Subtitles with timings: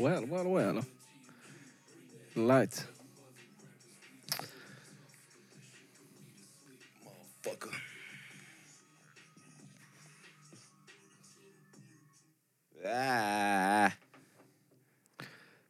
[0.00, 0.82] Well, well, well.
[2.36, 2.86] Light.
[7.44, 7.66] Fuck.
[12.84, 13.92] Ää.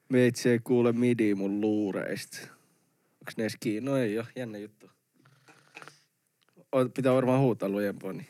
[0.09, 2.39] Meitsi ei kuule midi mun luureista.
[3.21, 3.91] Onks ne edes kiinni?
[3.91, 4.91] No ei oo, jännä juttu.
[6.73, 8.29] O, pitää varmaan huutaa lujempaa, niin.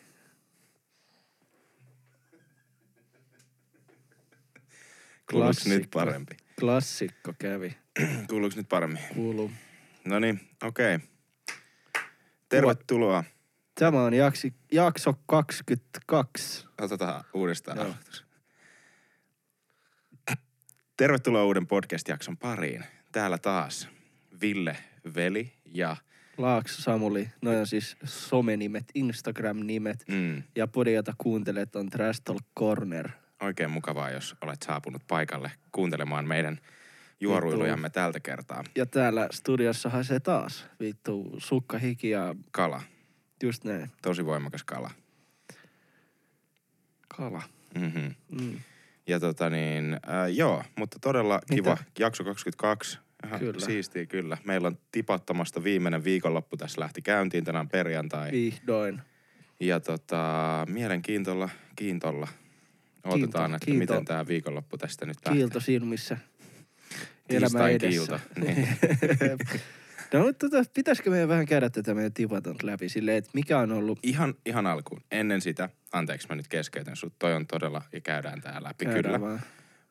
[5.57, 6.37] Kuuluuks nyt parempi?
[6.61, 7.77] Klassikko kävi.
[8.31, 8.99] Kuuluuks nyt paremmin?
[9.15, 9.51] Kuuluu.
[10.05, 10.99] No niin, okei.
[12.49, 13.25] Tervetuloa.
[13.75, 16.67] Tämä on jaksi, jakso 22.
[16.81, 17.87] Otetaan uudestaan Joo.
[17.87, 18.25] aloitus.
[20.97, 22.85] Tervetuloa uuden podcast-jakson pariin.
[23.13, 23.89] Täällä taas
[24.41, 24.77] Ville,
[25.15, 25.97] Veli ja
[26.39, 30.05] Laakso Samuli, noin on siis somenimet, Instagram-nimet.
[30.09, 33.11] mm, Ja podi, jota kuuntelet, on Trash Talk Corner.
[33.41, 36.59] Oikein mukavaa, jos olet saapunut paikalle kuuntelemaan meidän
[37.21, 38.65] juoruilujamme tältä kertaa.
[38.77, 42.83] Ja täällä studiossa haisee taas vittu sukka, hiki ja Kala,
[43.43, 43.91] just näin.
[44.03, 44.91] tosi voimakas kala.
[47.17, 47.43] Kala.
[47.75, 48.15] Mm-hmm.
[48.41, 48.61] Mm.
[49.07, 51.71] Ja tota niin, äh, joo, mutta todella kiva.
[51.71, 51.85] Mitä?
[51.99, 52.99] Jakso 22.
[53.27, 53.61] Ihan Kyllä.
[53.61, 54.39] Siistiä kyllä.
[54.45, 58.31] Meillä on tipattomasta viimeinen viikonloppu tässä lähti käyntiin tänään perjantai.
[58.33, 59.03] Vihdoin.
[59.61, 62.29] Ja tota, mielenkiintolla, kiintolla.
[63.05, 63.79] Odotetaan, että kiinto.
[63.79, 65.33] miten tämä viikonloppu tästä nyt lähtee.
[65.33, 66.19] Kiilto silmissä.
[67.29, 67.89] Tiistain edessä.
[67.89, 68.21] kiilto.
[68.45, 68.69] Niin.
[70.13, 73.73] no mutta tota, pitäisikö meidän vähän käydä tätä meidän tipaton läpi silleen, että mikä on
[73.73, 73.99] ollut...
[74.03, 75.03] Ihan, ihan alkuun.
[75.11, 79.05] Ennen sitä, anteeksi mä nyt keskeytän sut, toi on todella, ja käydään tää läpi Käydään
[79.05, 79.21] kyllä.
[79.21, 79.41] Vaan.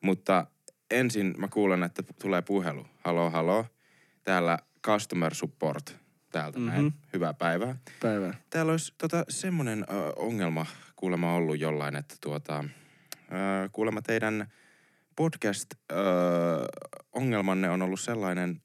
[0.00, 0.46] Mutta
[0.90, 2.86] ensin mä kuulen, että tulee puhelu.
[3.04, 3.66] Halo, halo.
[4.24, 5.96] Täällä customer support
[6.32, 6.72] täältä mm-hmm.
[6.72, 6.84] näin.
[6.84, 6.94] Mhm.
[7.12, 7.76] Hyvää päivää.
[8.00, 8.34] Päivää.
[8.50, 10.66] Täällä olisi tota, semmoinen ö, ongelma
[10.96, 12.64] kuulemma ollut jollain, että tuota,
[13.72, 14.52] kuulemma teidän
[15.16, 18.62] podcast-ongelmanne on ollut sellainen,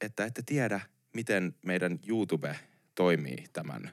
[0.00, 0.80] että ette tiedä,
[1.14, 2.56] miten meidän YouTube
[2.94, 3.90] toimii tämän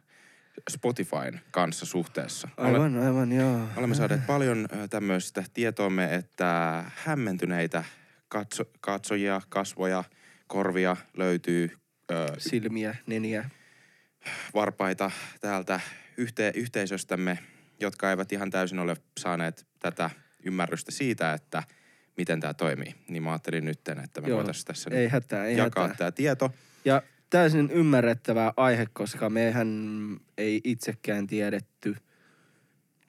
[0.70, 2.50] Spotifyn kanssa suhteessa.
[2.58, 3.60] Aivan, aivan, joo.
[3.76, 7.84] Olemme saaneet paljon tämmöistä tietoamme, että hämmentyneitä
[8.28, 10.04] katso, katsojia, kasvoja,
[10.48, 11.78] korvia löytyy
[12.12, 13.50] ö, Silmiä, neniä.
[14.54, 15.12] varpaita
[15.42, 15.80] täältä
[16.18, 17.40] yhte, yhteisöstämme,
[17.80, 20.10] jotka eivät ihan täysin ole saaneet tätä
[20.46, 21.64] ymmärrystä siitä, että
[22.18, 22.96] miten tämä toimii.
[23.08, 25.98] Niin mä ajattelin nyt, että me Joo, voitaisiin tässä Ei hätää, ei jakaa hätää.
[25.98, 26.52] tämä tieto.
[26.86, 29.70] Ja täysin ymmärrettävä aihe, koska mehän
[30.38, 31.96] ei itsekään tiedetty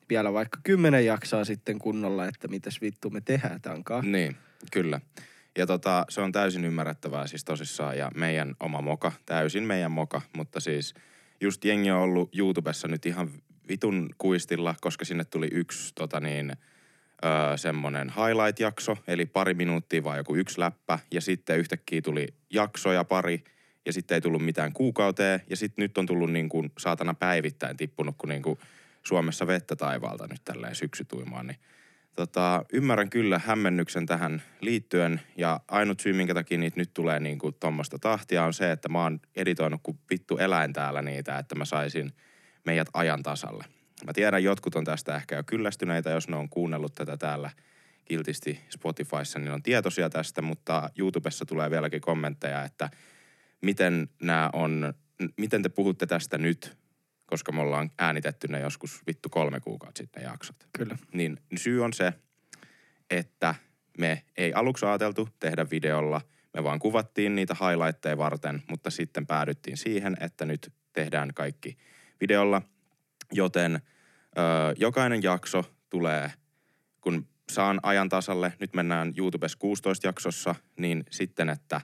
[0.09, 4.13] vielä vaikka kymmenen jaksoa sitten kunnolla, että mitäs vittu me tehdään tankaan.
[4.13, 4.37] Niin,
[4.73, 5.01] kyllä.
[5.59, 10.23] Ja tota, se on täysin ymmärrettävää siis tosissaan ja meidän oma moka, täysin meidän moka,
[10.37, 10.95] mutta siis
[11.41, 13.31] just jengi on ollut YouTubessa nyt ihan
[13.69, 16.53] vitun kuistilla, koska sinne tuli yksi tota niin,
[17.25, 23.05] öö, semmonen highlight-jakso, eli pari minuuttia vaan joku yksi läppä, ja sitten yhtäkkiä tuli jaksoja
[23.05, 23.45] pari,
[23.87, 27.77] ja sitten ei tullut mitään kuukauteen, ja sitten nyt on tullut niin kuin saatana päivittäin
[27.77, 28.59] tippunut, kun niin kuin
[29.03, 31.59] Suomessa vettä taivaalta nyt tälleen syksytuimaan, niin
[32.17, 37.39] tota, ymmärrän kyllä hämmennyksen tähän liittyen, ja ainut syy, minkä takia niitä nyt tulee niin
[37.39, 41.55] kuin tuommoista tahtia, on se, että mä oon editoinut kuin vittu eläin täällä niitä, että
[41.55, 42.13] mä saisin
[42.65, 43.65] meidät ajan tasalle.
[44.07, 47.51] Mä tiedän, jotkut on tästä ehkä jo kyllästyneitä, jos ne on kuunnellut tätä täällä
[48.05, 52.91] kiltisti Spotifyssa, niin on tietoisia tästä, mutta YouTubessa tulee vieläkin kommentteja, että
[53.63, 54.95] miten nämä on,
[55.37, 56.79] miten te puhutte tästä nyt,
[57.27, 60.57] koska me ollaan äänitetty ne joskus vittu kolme kuukautta sitten ne jaksot.
[60.79, 60.99] Kyllä.
[61.13, 62.13] Niin syy on se,
[63.11, 63.55] että
[63.99, 66.21] me ei aluksi ajateltu tehdä videolla,
[66.55, 71.77] me vaan kuvattiin niitä highlightteja varten, mutta sitten päädyttiin siihen, että nyt tehdään kaikki
[72.21, 72.63] videolla,
[73.35, 74.41] joten ö,
[74.77, 76.33] jokainen jakso tulee,
[77.01, 81.81] kun saan ajan tasalle, nyt mennään YouTubessa 16 jaksossa, niin sitten, että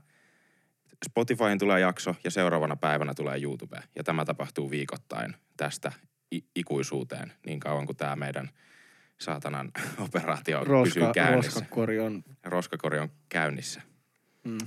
[1.04, 3.80] Spotifyin tulee jakso ja seuraavana päivänä tulee YouTube.
[3.96, 5.92] Ja tämä tapahtuu viikoittain tästä
[6.34, 8.50] i- ikuisuuteen niin kauan kuin tämä meidän
[9.20, 9.70] saatanan
[10.08, 10.72] operaatio pysyy
[11.02, 11.60] Roska, käynnissä.
[11.60, 12.22] roskakori on...
[12.44, 13.82] Roskakori on käynnissä.
[14.44, 14.58] Mm.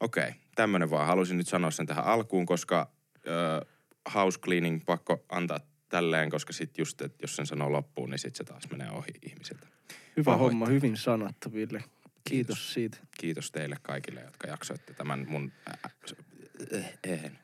[0.00, 1.06] Okei, tämmönen vaan.
[1.06, 2.90] Halusin nyt sanoa sen tähän alkuun, koska
[3.26, 3.66] ö,
[4.14, 8.36] house cleaning pakko antaa tälleen, koska sit just, että jos sen sanoo loppuun, niin sit
[8.36, 9.66] se taas menee ohi ihmisiltä.
[10.16, 11.84] Hyvä homma, hyvin sanottu, Ville.
[12.28, 12.98] Kiitos siitä.
[13.18, 15.52] Kiitos teille kaikille, jotka jaksoitte tämän mun...
[15.68, 15.72] Ä,
[16.74, 17.38] äh, ehen.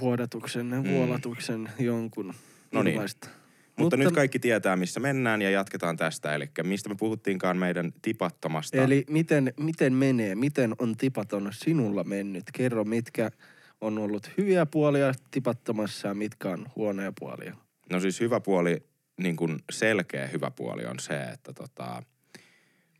[0.00, 2.34] Vuodatuksen, vuolatuksen jonkun
[2.70, 2.76] Mm.
[2.76, 3.00] No niin.
[3.00, 3.28] Mutta,
[3.76, 6.34] Mutta nyt kaikki tietää, missä mennään ja jatketaan tästä.
[6.34, 8.76] Eli mistä me puhuttiinkaan meidän tipattomasta.
[8.76, 12.44] Eli miten, miten menee, miten on tipaton sinulla mennyt?
[12.52, 13.30] Kerro, mitkä
[13.80, 17.56] on ollut hyviä puolia tipattomassa ja mitkä on huonoja puolia.
[17.90, 18.82] No siis hyvä puoli,
[19.16, 22.02] niin kuin selkeä hyvä puoli on se, että tota,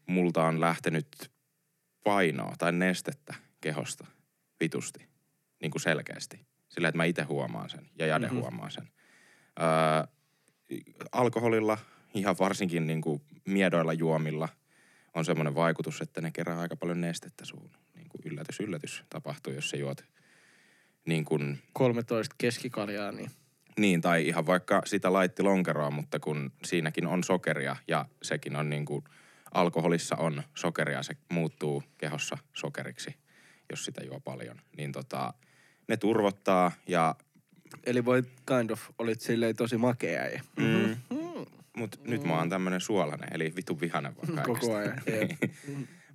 [0.06, 1.30] multa on lähtenyt
[2.04, 4.06] painoa tai nestettä kehosta
[4.60, 5.08] vitusti,
[5.60, 6.46] niin kuin selkeästi.
[6.68, 8.34] Sillä, että mä itse huomaan sen ja Jade Mhm.
[8.34, 8.42] mm-hmm.
[8.42, 8.88] huomaa sen.
[9.60, 10.06] Öö,
[11.12, 11.78] alkoholilla,
[12.14, 14.48] ihan varsinkin niin kuin miedoilla juomilla,
[15.14, 17.70] on semmoinen vaikutus, että ne kerää aika paljon nestettä suun.
[17.94, 20.04] Niin kuin yllätys, yllätys tapahtuu, jos sä juot
[21.06, 23.30] niin kuin 13 keskikaljaa, niin
[23.78, 28.70] niin, tai ihan vaikka sitä laitti lonkeroa, mutta kun siinäkin on sokeria ja sekin on
[28.70, 29.04] niin kuin,
[29.54, 33.14] alkoholissa on sokeria, se muuttuu kehossa sokeriksi,
[33.70, 34.56] jos sitä juo paljon.
[34.76, 35.34] Niin tota,
[35.88, 37.14] ne turvottaa ja,
[37.86, 40.96] Eli voi kind of, olit silleen tosi makea ja mm,
[41.76, 44.60] mut nyt mä oon tämmönen suolainen, eli vitu vihanen vaan kaikesta.
[44.60, 45.00] koko ajan.
[45.06, 45.52] jep.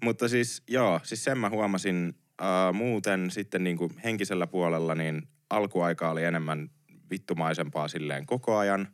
[0.04, 6.12] Mutta siis joo, siis sen mä huomasin äh, muuten sitten niinku henkisellä puolella, niin alkuaika
[6.12, 6.70] oli enemmän
[7.10, 8.88] vittumaisempaa silleen koko ajan.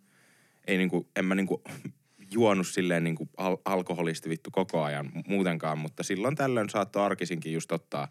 [0.68, 1.64] Ei niinku, en mä niinku
[2.34, 7.54] juonut silleen niinku al- alkoholisti vittu koko ajan mu- muutenkaan, mutta silloin tällöin saattoi arkisinkin
[7.54, 8.08] just ottaa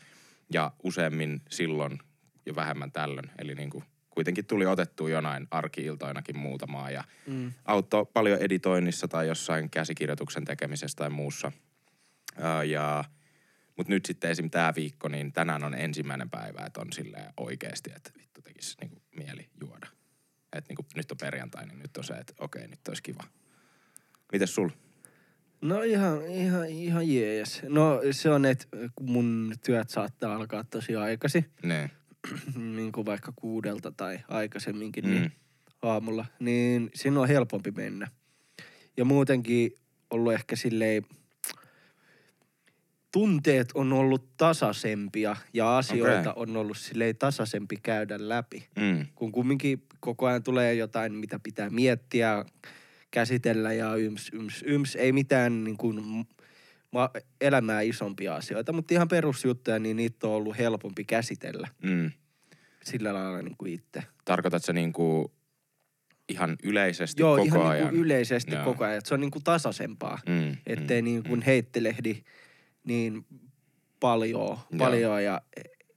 [0.52, 1.98] ja useammin silloin
[2.46, 3.30] ja vähemmän tällöin.
[3.38, 7.52] Eli niinku kuitenkin tuli otettua jonain arkiiltoinakin muutamaa ja Mm.
[7.64, 11.52] auttoi paljon editoinnissa tai jossain käsikirjoituksen tekemisessä tai muussa.
[12.68, 13.04] Ja,
[13.76, 14.50] mutta nyt sitten esim.
[14.50, 18.97] tämä viikko, niin tänään on ensimmäinen päivä, että on silleen oikeasti, että vittu tekisi niinku
[19.18, 19.86] mieli juoda.
[20.52, 23.24] Että niinku, nyt on perjantai, niin nyt on se, että okei, nyt olisi kiva.
[24.32, 24.68] Mites sul?
[25.60, 27.62] No ihan, ihan, ihan jees.
[27.68, 28.66] No se on, että
[29.00, 31.90] mun työt saattaa alkaa tosi aikaisin, Ne.
[32.76, 35.10] niin kuin vaikka kuudelta tai aikaisemminkin, Mm.
[35.10, 35.32] niin
[35.82, 38.08] aamulla, niin siinä on helpompi mennä.
[38.96, 39.72] Ja muutenkin
[40.10, 41.02] ollut ehkä silleen,
[43.12, 46.42] tunteet on ollut tasaisempia ja asioita Okei.
[46.42, 48.68] on ollut silleen tasaisempi käydä läpi.
[48.76, 49.06] Mm.
[49.14, 52.44] Kun kumminkin koko ajan tulee jotain, mitä pitää miettiä,
[53.10, 54.96] käsitellä ja yms, yms, yms.
[54.96, 56.26] Ei mitään niin kuin,
[56.92, 57.10] ma-
[57.40, 62.10] elämää isompia asioita, mutta ihan perusjuttuja, niin niitä on ollut helpompi käsitellä Mm.
[62.84, 64.02] sillä lailla niin kuin itse.
[64.24, 65.32] Tarkoitat sä niinku
[66.28, 67.84] ihan yleisesti Joo, koko ihan ajan?
[67.84, 68.64] Niin kuin yleisesti Joo.
[68.64, 68.98] koko ajan.
[68.98, 71.44] Että se on niin kuin tasaisempaa, Mm, ettei mm, niin kuin mm.
[71.46, 72.22] heittelehdi
[72.88, 73.26] niin
[74.00, 75.40] paljon, paljon ja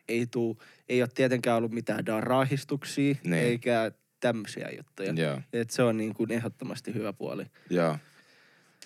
[0.08, 3.34] ei, tuu, ei ole tietenkään ollut mitään raahistuksia Niin.
[3.34, 5.14] eikä tämmöisiä juttuja.
[5.14, 7.46] Joo, Et se on niin kuin ehdottomasti hyvä puoli.
[7.70, 7.98] joo.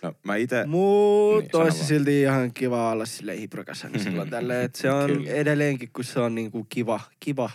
[0.02, 0.66] No mä ite...
[0.66, 4.62] Mut Niin, olisi silti ihan kiva olla sille hiprokassa niin silloin tälleen.
[4.66, 5.30] Et se on Kyllä.
[5.32, 7.50] edelleenkin, kun se on niin kuin kiva, kiva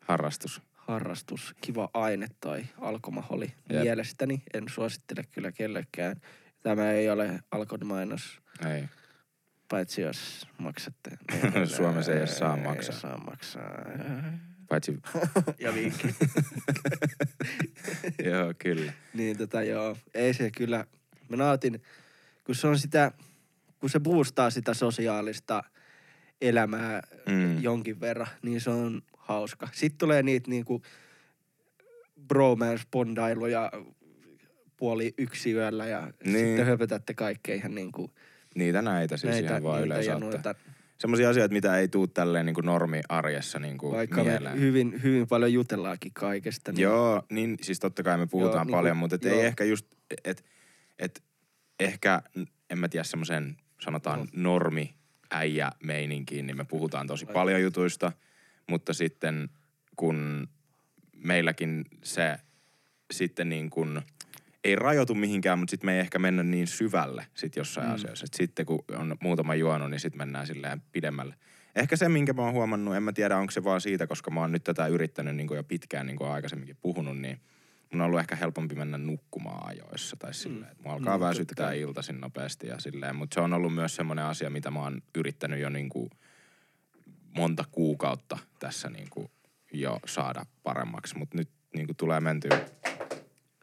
[0.00, 0.62] Harrastus.
[0.74, 3.82] harrastus, kiva aine tai alkomaholi Jep.
[3.82, 4.42] mielestäni.
[4.54, 6.16] En suosittele kyllä kellekään.
[6.62, 8.40] Tämä ei ole alkon mainos,
[8.74, 8.84] Ei.
[9.68, 11.10] Paitsi jos maksatte.
[11.76, 12.94] Suomessa ei edes saa maksaa.
[12.94, 13.84] Ei saa maksaa.
[14.68, 14.98] Paitsi...
[15.64, 16.08] ja vinkki.
[18.30, 18.92] joo, kyllä.
[19.14, 20.86] niin tota joo, ei se kyllä,
[21.28, 21.82] mä nautin,
[22.44, 23.12] kun se on sitä,
[23.80, 25.62] kun se boostaa sitä sosiaalista
[26.40, 27.62] elämää Mm.
[27.62, 29.68] jonkin verran, niin se on hauska.
[29.72, 30.82] Sitten tulee niitä niinku
[32.32, 33.70] bromance-bondailuja
[34.76, 36.32] puoli yksi yöllä ja Niin.
[36.32, 36.46] niin.
[36.46, 38.10] sitten höpötätte kaikkea ihan niinku
[38.56, 40.54] Niitä näitä siis näitä, ihan vaan niitä yleensä noita.
[40.98, 44.54] Semmoisia asioita, mitä ei tuu tälleen niin kuin normi-arjessa niin kuin Vaikka mieleen.
[44.56, 46.72] me hyvin, hyvin paljon jutellaankin kaikesta.
[46.72, 49.40] Niin Joo, niin siis totta kai me puhutaan Joo, joo, niinku- paljon, mutta et ei
[49.40, 49.86] ehkä just,
[50.24, 50.44] et,
[50.98, 51.22] et
[51.80, 52.22] ehkä,
[52.70, 54.26] en mä tiedä semmoisen sanotaan Joo.
[54.32, 54.94] normi
[55.30, 57.32] äijä meininkiin, niin me puhutaan tosi Aivan.
[57.34, 58.12] paljon jutuista,
[58.70, 59.48] mutta sitten
[59.96, 60.48] kun
[61.16, 62.36] meilläkin se
[63.10, 64.02] sitten niin kuin
[64.66, 67.90] ei rajoitu mihinkään, mutta sitten me ei ehkä mennä niin syvälle sit jossain Mm.
[67.90, 67.94] mm.
[67.94, 68.24] asioissa.
[68.24, 71.34] Et sitten kun on muutama juonut, niin sitten mennään silleen pidemmälle.
[71.74, 74.40] Ehkä se, minkä mä oon huomannut, en mä tiedä onko se vaan siitä, koska mä
[74.40, 77.40] oon nyt tätä yrittänyt niin kuin jo pitkään, niin kuin aikaisemminkin puhunut, niin
[77.92, 80.76] mun on ollut ehkä helpompi mennä nukkumaan ajoissa tai silleen.
[80.76, 80.82] Mm.
[80.82, 81.80] Mua alkaa Mm, mm, väsyttää kai.
[81.80, 85.60] iltaisin nopeasti ja silleen, mutta se on ollut myös semmoinen asia, mitä mä oon yrittänyt
[85.60, 86.10] jo niin kuin
[87.36, 89.30] monta kuukautta tässä niin kuin
[89.72, 92.60] jo saada paremmaksi, mutta nyt niin kuin tulee mentyä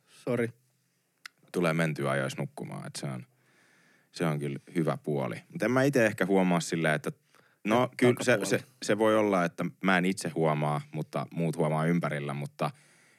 [0.07, 0.49] Sori.
[1.53, 2.87] Tulee mentyä ajoissa nukkumaan.
[2.87, 3.25] Että se, on,
[4.11, 5.35] se on kyllä hyvä puoli.
[5.49, 7.11] Mutta en mä itse ehkä huomaa silleen, että
[7.63, 11.57] no Ja kyllä se, se, se, voi olla, että mä en itse huomaa, mutta muut
[11.57, 12.33] huomaa ympärillä.
[12.33, 12.71] Mutta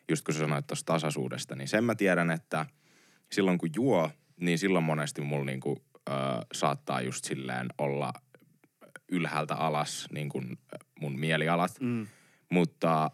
[0.09, 2.67] just kun sä sanoit tuosta tasaisuudesta, niin sen mä tiedän, että
[3.33, 4.11] silloin kun juo,
[4.41, 6.13] niin silloin monesti mulla niinku, ö,
[6.53, 8.13] saattaa just silleen olla
[9.09, 10.59] ylhäältä alas niin kuin
[11.01, 11.81] mun mielialat.
[11.81, 12.07] Mm.
[12.51, 13.11] Mutta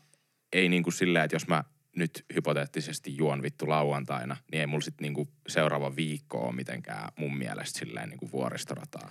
[0.53, 1.65] ei niinku silleen, että jos mä
[1.97, 7.37] nyt hypoteettisesti juon vittu lauantaina, niin ei mulla sit niinku seuraava viikko ole mitenkään mun
[7.39, 9.11] mielestä silleen niinku vuoristorataa.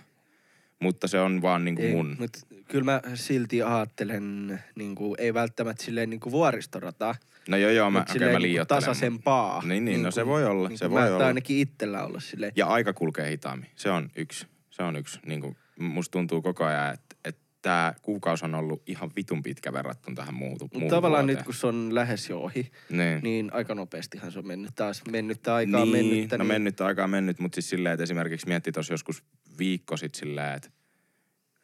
[0.79, 2.15] Mutta se on vaan niinku Ei, mun...
[2.19, 7.15] Mut kyllä mä silti ajattelen, niin kuin, ei välttämättä silleen niin kuin vuoristorataa,
[7.47, 8.81] No joo joo, mä, okay, mä niin kuin liioittelen.
[8.81, 9.61] tasaisempaa.
[9.65, 11.27] Niin, niin, no se voi olla, Niin se voi mä olla.
[11.27, 12.51] ainakin itsellä olla silleen.
[12.55, 13.69] Ja aika kulkee hitaammin.
[13.75, 14.47] Se on yksi.
[14.69, 17.08] Se on yksi, niinku, musta tuntuu koko ajan, että
[17.61, 21.37] tämä kuukausi on ollut ihan vitun pitkä verrattuna tähän muuhun Mutta muuhun tavallaan vuoteen.
[21.37, 23.19] nyt, kun se on lähes jo ohi, Niin.
[23.23, 25.01] niin aika nopeastihan se on mennyt taas.
[25.11, 26.37] Mennyttä aikaa niin, mennyttä.
[26.37, 29.23] no niin, mennyttä aikaa mennyt, mutta siis silleen, että esimerkiksi mietti tuossa joskus
[29.59, 30.69] viikko sitten silleen, että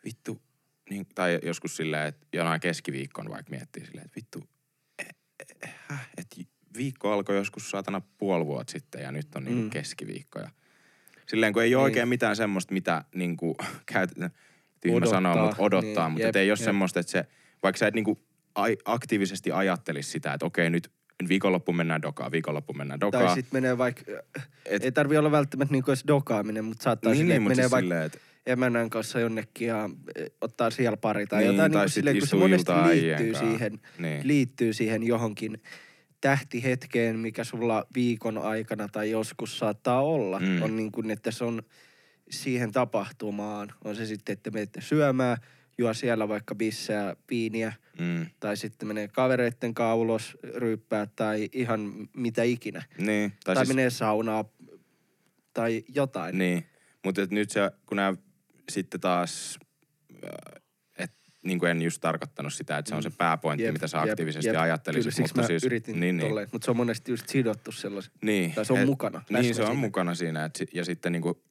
[0.05, 0.41] vittu,
[0.89, 4.43] niin, tai joskus silleen, että jonain keskiviikkon vaikka miettii silleen, että vittu,
[4.99, 5.07] eh,
[5.63, 5.75] eh,
[6.17, 6.35] että
[6.77, 9.69] viikko alkoi joskus saatana puoli vuotta sitten ja nyt on niinku Mm.
[9.69, 10.49] keskiviikko ja
[11.27, 11.85] silleen kun ei ole Niin.
[11.85, 13.55] oikein mitään semmoista, mitä niinku
[13.93, 14.31] käytetään,
[14.91, 16.65] tyhmä Odottaa, sanoa, mutta odottaa, niin, mutta jep, et ei ole jep.
[16.65, 17.25] semmoista, että se,
[17.63, 18.19] vaikka sä et niinku
[18.85, 20.91] aktiivisesti ajattelisi sitä, että okei nyt
[21.29, 23.25] viikonloppu mennään dokaan, viikonloppu mennään dokaan.
[23.25, 24.01] Tai sitten menee vaikka,
[24.65, 27.79] Et- ei tarvi olla välttämättä niinku edes dokaaminen, mutta saattaa niin, silleen, niin, menee vaikka
[27.85, 31.71] silleen, että emännän kanssa jonnekin ja eh, ottaa siellä pari tai Niin, jotain.
[31.71, 34.27] tai Niin silleen, kun se monesti liittyy siihen, niin.
[34.27, 35.61] liittyy siihen johonkin
[36.21, 40.39] tähtihetkeen, mikä sulla viikon aikana tai joskus saattaa olla.
[40.39, 40.61] Mm.
[40.61, 41.61] On niin kuin, että se on
[42.29, 43.73] siihen tapahtumaan.
[43.83, 45.37] On se sitten, että menette syömään,
[45.77, 48.25] juo siellä vaikka bissää, viiniä, Mm.
[48.39, 52.83] tai sitten menee kavereitten kanssa ulos ryyppää tai ihan mitä ikinä.
[52.97, 54.45] Niin, Tai, tai, siis, menee saunaa
[55.53, 56.37] tai jotain.
[56.37, 56.65] niin.
[57.05, 58.13] Mutta nyt se, kun nämä
[58.71, 59.59] sitten taas,
[60.97, 63.65] että niin kuin en just tarkoittanut sitä, että se on se pääpointti, Mm.
[63.65, 64.55] Jep, mitä sä aktiivisesti jep.
[64.57, 65.13] ajattelisit.
[65.15, 66.33] Kyllä, mutta mä siis, yritin niin, niin.
[66.51, 68.11] mutta se on monesti just sidottu sellaisen.
[68.21, 68.51] Niin.
[68.53, 69.79] Tai se on et- mukana, Niin, se on siinä.
[69.81, 70.45] mukana siinä.
[70.45, 71.43] Et, ja sitten niinku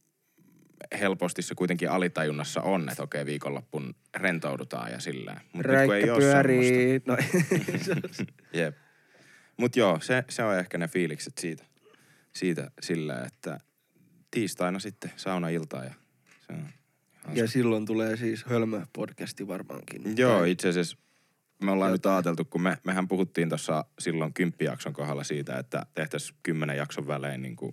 [1.00, 5.32] helposti se kuitenkin alitajunnassa on, että okei viikonloppun rentoudutaan ja sillä.
[5.32, 6.30] Nyt kun ei Räikkä semmoista.
[6.30, 7.00] pyörii.
[7.06, 7.16] No,
[8.60, 8.76] Jep.
[9.56, 11.64] Mut joo, se, se on ehkä ne fiilikset siitä,
[12.32, 13.60] siitä sillä, että
[14.30, 15.94] tiistaina sitten saunailtaa ja
[16.46, 16.68] se on
[17.34, 20.16] ja silloin tulee siis hölmö-podcasti varmaankin.
[20.16, 20.96] Joo, itse asiassa
[21.62, 22.14] me ollaan nyt Jotain.
[22.14, 27.42] ajateltu, kun me, mehän puhuttiin tuossa silloin kymppijakson kohdalla siitä, että tehtäisiin kymmenen jakson välein
[27.42, 27.72] niin kuin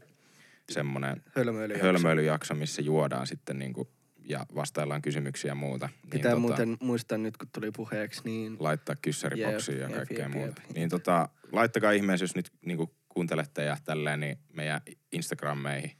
[0.74, 1.86] semmoinen hölmöilyjakso.
[1.86, 3.88] hölmöilyjakso, missä juodaan sitten niin kuin,
[4.26, 5.90] ja vastaillaan kysymyksiä ja muuta.
[6.10, 10.62] Pitää niin, muuten muistaa nyt, kun tuli puheeksi, niin laittaa kyssäriboksiin ja kaikkea jep, muuta.
[10.68, 10.76] jep.
[10.76, 15.92] Niin tota, laittakaa ihmeessä, jos nyt niin kuin kuuntelette ja tälleen, niin meidän Instagrammeihin,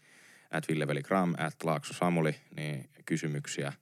[0.52, 3.74] at villeveligram, at laakso samuli, niin kysymyksiä.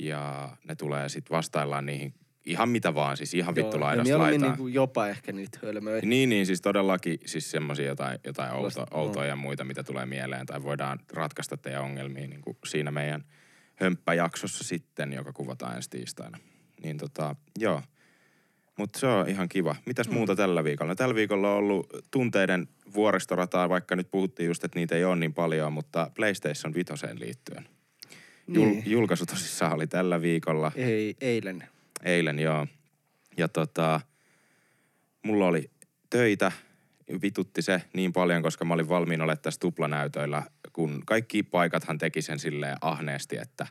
[0.00, 2.14] Ja ne tulee sitten vastaillaan niihin
[2.46, 4.42] ihan mitä vaan, siis ihan vittu ja laidasta laitaan.
[4.42, 6.00] niinku jopa ehkä niitä hölmöjä.
[6.04, 10.46] Niin, niin, siis todellakin siis semmoisia jotain, jotain outo, outoja ja muita, mitä tulee mieleen.
[10.46, 13.24] Tai voidaan ratkaista teidän ongelmia niin kuin siinä meidän
[13.76, 16.38] hömppäjaksossa sitten, joka kuvataan ensi tiistaina.
[16.82, 17.82] Niin tota, joo.
[18.76, 19.76] Mutta se on ihan kiva.
[19.86, 20.14] Mitäs Mm.
[20.14, 20.90] muuta tällä viikolla?
[20.90, 25.16] No, tällä viikolla on ollut tunteiden vuoristorataa, vaikka nyt puhuttiin just, että niitä ei ole
[25.16, 27.68] niin paljon, mutta PlayStation 5 liittyen.
[28.48, 28.82] Jul, Niin.
[28.86, 30.72] julkaisu tosissaan oli tällä viikolla.
[30.74, 31.64] Ei, eilen.
[32.04, 32.66] Eilen, joo.
[33.36, 34.00] Ja tota,
[35.22, 35.70] mulla oli
[36.10, 36.52] töitä,
[37.22, 40.42] vitutti se niin paljon, koska mä olin valmiin olemaan tässä tuplanäytöillä,
[40.72, 43.66] kun kaikki paikathan teki sen silleen ahneesti, että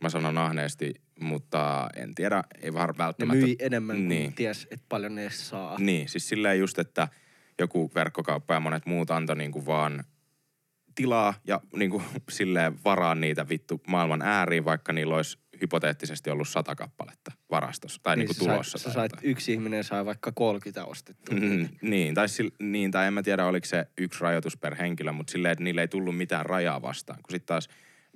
[0.00, 3.46] mä sanon ahneesti, mutta en tiedä, ei var Ne välttämättä.
[3.46, 4.32] myi enemmän kuin niin.
[4.32, 5.78] ties, että paljon ne saa.
[5.78, 7.08] Niin, siis silleen just, että
[7.58, 10.04] joku verkkokauppa ja monet muut antoi niinku vaan
[10.94, 16.74] tilaa ja niinku silleen varaa niitä vittu maailman ääriin, vaikka niillä olisi hypoteettisesti ollut sata
[16.74, 18.78] kappaletta varastossa tai niinku sä tulossa.
[18.78, 21.36] Sait, tai sä sait, yksi ihminen saa vaikka 30 ostettua.
[21.36, 25.12] Mm, niin, tai, sil, niin, tai en mä tiedä, oliko se yksi rajoitus per henkilö,
[25.12, 27.22] mutta silleen, että niille ei tullut mitään rajaa vastaan.
[27.22, 27.68] Kun sitten taas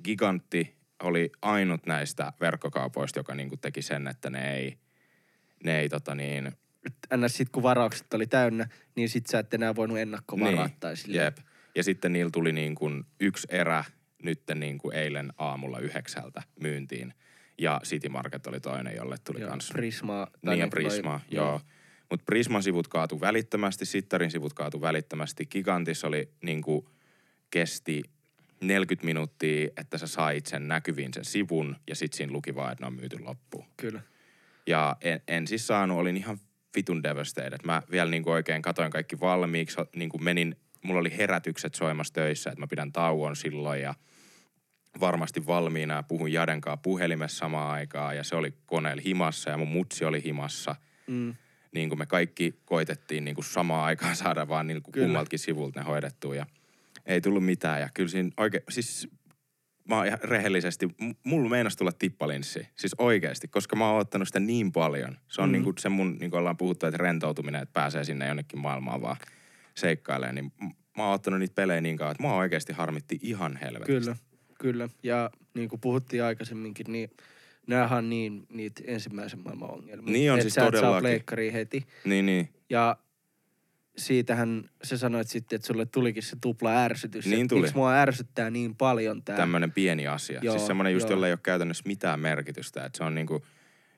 [0.05, 4.79] Gigantti oli ainut näistä verkkokaupoista, joka niinku teki sen, että ne ei,
[5.65, 6.53] ne ei tota niin,
[7.17, 7.37] Ns.
[7.37, 10.67] sit kun varaukset oli täynnä, niin sit sä et enää voinut ennakkovaraa.
[10.67, 11.25] Niin, tai silleen.
[11.25, 11.37] Jep.
[11.75, 13.85] Ja sitten niillä tuli niin kuin yksi erä
[14.23, 17.15] nyt niin kuin eilen aamulla yhdeksältä myyntiin.
[17.61, 19.71] Ja City Market oli toinen, jolle tuli Joo, kans.
[19.73, 20.27] Prisma.
[20.43, 21.61] Niin ja ne- Prisma, noi- joo.
[22.11, 25.47] Mutta Prisman sivut kaatu välittömästi, Sittarin sivut kaatu välittömästi.
[25.47, 26.87] Gigantis oli niin kuin
[27.51, 28.03] kesti
[28.61, 32.83] 40 minuuttia, että sä sait sen näkyviin sen sivun ja sit siinä luki vaan, että
[32.83, 33.65] ne on myyty loppuun.
[33.77, 34.01] Kyllä.
[34.67, 36.39] Ja en, en siis saanut, olin ihan
[36.77, 37.59] vitun devastated.
[37.65, 42.61] Mä vielä niinku oikein katoin kaikki valmiiksi, niinku menin, mulla oli herätykset soimassa töissä, että
[42.61, 43.95] mä pidän tauon silloin ja
[45.01, 49.69] varmasti valmiina ja puhun Jadenkaa puhelimessa samaan aikaan ja se oli koneella himassa ja mun
[49.69, 50.77] mutsi oli himassa.
[51.07, 51.35] Mm.
[51.75, 55.81] Niin kuin me kaikki koitettiin niin kuin samaan aikaan saada vaan niin kuin kummaltakin sivulta
[55.81, 56.47] ne hoidettua ja
[57.07, 57.81] ei tullut mitään.
[57.81, 59.09] Ja kyllä siinä oikein, siis
[59.89, 60.89] mä oon ihan rehellisesti,
[61.25, 62.69] mulla meinasi tulla tippalinssi.
[62.77, 65.19] Siis oikeasti, koska mä oon ottanut sitä niin paljon.
[65.29, 65.53] Se on Mm.
[65.53, 69.03] niin kuin se mun, niin kuin ollaan puhuttu, että rentoutuminen, että pääsee sinne jonnekin maailmaan
[69.03, 69.17] vaan
[69.77, 70.35] seikkailemaan.
[70.35, 70.53] Niin
[70.97, 74.13] mä oon ottanut niitä pelejä niin kauan, että mä oikeasti harmitti ihan helvetistä.
[74.13, 74.17] Kyllä,
[74.61, 74.89] kyllä.
[75.03, 77.11] Ja niin kuin puhuttiin aikaisemminkin, niin
[77.67, 80.13] näähän on niin niitä ensimmäisen maailman ongelmia.
[80.13, 81.03] Niin on Et siis sä et saa todellakin.
[81.03, 81.87] pleikkariin heti.
[82.05, 82.49] Niin, niin.
[82.71, 82.97] Ja
[83.97, 87.27] siitähän sä sanoit sitten, että sulle tulikin se tupla ärsytys.
[87.27, 87.61] Niin tuli.
[87.61, 89.37] Miksi mua ärsyttää niin paljon tää.
[89.37, 90.35] Tämmöinen pieni asia.
[90.35, 91.17] Joo, Joo, siis semmoinen just, joo.
[91.17, 92.85] jolla ei ole käytännössä mitään merkitystä.
[92.85, 93.45] Että se on niinku,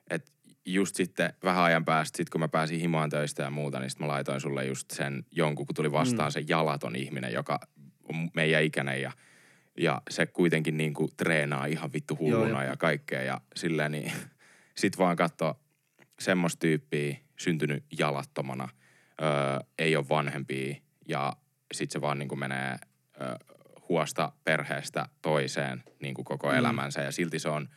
[0.09, 0.31] että
[0.65, 3.99] just sitten vähän ajan päästä, sit kun mä pääsin himaan töistä ja muuta, niin sit
[3.99, 6.33] mä laitoin sulle just sen jonkun, kun tuli vastaan mm.
[6.33, 7.59] se jalaton ihminen, joka
[8.03, 9.11] on meidän ikäinen ja,
[9.77, 14.11] ja se kuitenkin niinku treenaa ihan vittu hulluna Joo, ja kaikkea ja silleen niin
[14.77, 15.59] sit vaan katso
[16.19, 18.69] semmoista tyyppiä syntynyt jalattomana,
[19.21, 19.27] öö,
[19.79, 20.75] ei ole vanhempia
[21.07, 21.33] ja
[21.73, 22.75] sit se vaan niinku menee
[23.21, 23.35] öö,
[23.89, 26.57] huosta perheestä toiseen niinku koko Mm.
[26.57, 27.69] elämänsä ja silti se on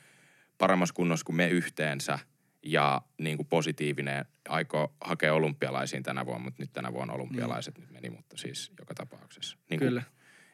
[0.59, 2.19] paremmassa kunnossa kuin me yhteensä
[2.63, 7.91] ja niin kuin positiivinen aikoo hakea olympialaisiin tänä vuonna, mutta nyt tänä vuonna olympialaiset nyt
[7.91, 9.57] meni, mutta siis joka tapauksessa.
[9.71, 10.03] Niin kuin, Kyllä.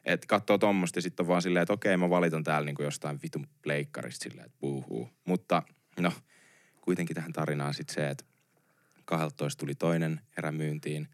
[0.05, 2.85] Että katsoo tommoista ja sitten on vaan silleen, että okei mä valitan täällä niin kuin
[2.85, 5.09] jostain vitun pleikkarista silleen, että buuhuu.
[5.25, 5.63] Mutta
[5.99, 6.11] no,
[6.81, 8.23] kuitenkin tähän tarinaan sitten se, että
[9.05, 11.07] 12 tuli toinen erä myyntiin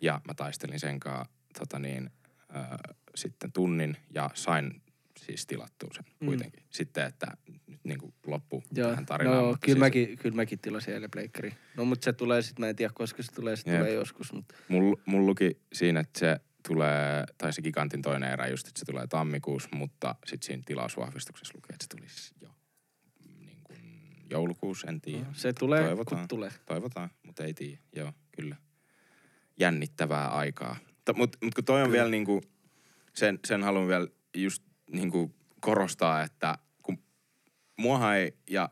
[0.00, 2.10] ja mä taistelin sen kanssa tota niin,
[2.56, 2.66] äh,
[3.14, 4.82] sitten tunnin ja sain
[5.18, 6.26] siis tilattua sen Mm.
[6.26, 6.62] kuitenkin.
[6.70, 7.26] Sitten, että
[7.68, 9.38] nyt niin kuin loppu Joo, tähän tarinaan.
[9.38, 11.54] no, kyllä, siis mäkin, kyllä mäkin tilasin eilen pleikkari.
[11.76, 13.78] No mutta se tulee sitten, mä en tiedä koska se tulee, se Jep.
[13.80, 14.32] tulee joskus.
[14.32, 18.78] Mutta Mulla mul luki siinä, että se tulee, tai se gigantin toinen erä just, että
[18.80, 22.48] se tulee tammikuussa, mutta sitten siinä tilausvahvistuksessa luki, että se tulisi jo
[23.40, 23.78] niin kuin
[24.30, 25.26] joulukuussa, en tiedä.
[25.32, 26.18] se tulee, Toivotaan.
[26.20, 26.50] kun tulee.
[26.66, 27.78] Toivotaan, mutta ei tiedä.
[27.96, 28.56] Joo, kyllä.
[29.60, 30.76] Jännittävää aikaa.
[30.86, 31.96] Mutta mut kun toi on Kyllä.
[31.96, 32.40] vielä niinku,
[33.14, 36.98] sen, sen haluan vielä just niinku korostaa, että kun
[37.78, 38.68] muahan ei, ja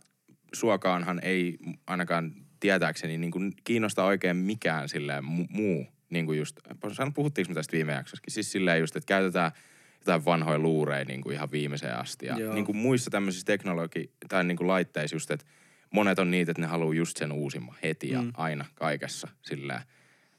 [0.52, 5.86] suokaanhan ei ainakaan tietääkseni niinku kiinnosta oikein mikään silleen mu- muu.
[6.10, 6.60] Niinku just,
[6.92, 8.32] sano, puhuttiinko me tästä viime jaksossakin?
[8.34, 9.52] Siis silleen just, että käytetään
[10.00, 12.26] jotain vanhoja luureja niinku ihan viimeiseen asti.
[12.26, 12.54] Ja Joo.
[12.54, 15.46] niinku muissa tämmöisissä teknologi- tai niinku laitteissa just, että
[15.90, 18.32] monet on niitä, että ne haluaa just sen uusimman heti ja Mm.
[18.34, 19.80] aina kaikessa silleen.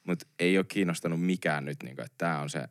[0.03, 2.63] Mutta ei ole kiinnostanut mikään nyt, niinku, että tämä on se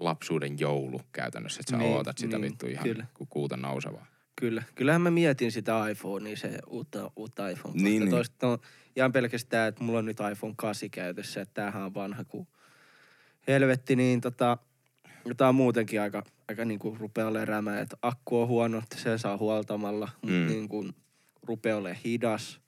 [0.00, 3.06] lapsuuden joulu käytännössä, että sä Niin, ootat sitä niin, vittu ihan kyllä.
[3.14, 4.06] kuin kuuta nousevaa.
[4.36, 4.62] Kyllä.
[4.74, 8.00] Kyllähän mä mietin sitä iPhonea, se uutta, uutta iPhone Niin, niin.
[8.10, 8.46] 12.
[8.46, 8.58] No,
[8.96, 12.48] ihan pelkästään, että mulla on nyt iPhone 8 käytössä, että tämähän on vanha kuin
[13.48, 14.58] helvetti, niin tota,
[15.36, 19.18] tää on muutenkin aika, aika niinku rupeaa olemaan rämä, että akku on huono, että se
[19.18, 20.46] saa huoltamalla, mutta Mm.
[20.46, 20.94] niin kuin
[21.42, 22.60] rupeaa olemaan hidas.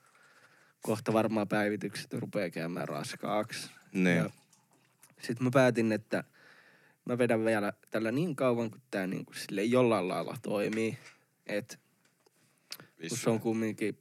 [0.83, 3.71] Kohta varmaan päivitykset rupeaa käymään raskaaksi.
[3.93, 4.17] Niin.
[4.17, 4.31] Ja
[5.21, 6.25] Sitten mä päätin, että
[7.05, 10.99] mä vedän vielä tällä niin kauan, kun tää niinku sille jollain lailla toimii.
[11.47, 11.77] Että
[13.09, 13.99] kun se on kumminkin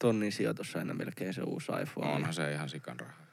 [0.00, 2.10] tonnin sijoitus aina melkein se uusi iPhone.
[2.10, 3.26] Onhan se ihan sikan rahaa.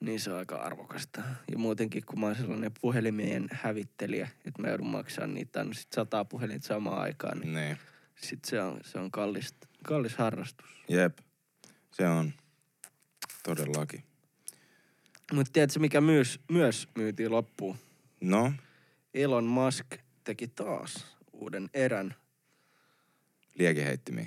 [0.00, 1.22] Niin se on aika arvokasta.
[1.52, 5.92] Ja muutenkin, kun mä oon sellainen puhelimien hävittelijä, että mä joudun maksamaan niitä aina sit
[5.92, 7.78] sataa puhelinta samaan aikaan, niin Niin.
[8.16, 10.66] sit se on, se on kallis, kallis harrastus.
[10.88, 11.18] Jep.
[11.92, 12.32] Se on
[13.42, 14.02] todellakin.
[15.32, 17.76] Mutta tiedätkö, mikä myös, myös myytiin loppuun?
[18.20, 18.52] No,
[19.14, 19.86] Elon Musk
[20.24, 22.14] teki taas uuden erän.
[23.58, 24.26] liekiheittimiä.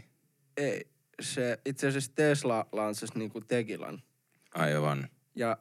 [0.57, 0.87] Ei,
[1.19, 4.01] se itse asiassa Tesla lanssasi niinku Tekilan.
[4.53, 5.07] Aivan.
[5.35, 5.57] Ja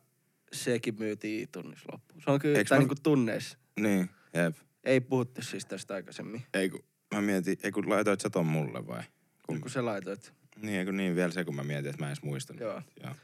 [0.53, 2.23] sekin myytiin tunnissa loppuun.
[2.23, 3.59] Se on kyllä, Eiks tai mä- niinku tunneissa.
[3.81, 4.57] Niin, jep.
[4.85, 6.43] Ei puhuttu siis tästä aikaisemmin.
[6.55, 6.81] Ei kun,
[7.15, 9.03] mä mietin, ei kun laitoit sä ton mulle vai?
[9.47, 10.33] Kun, Kun sä laitoit.
[10.63, 12.61] niin, ei kun niin vielä se, kun mä mietin, että mä en edes muistanut.
[12.61, 12.83] Joo.
[13.03, 13.15] Joo.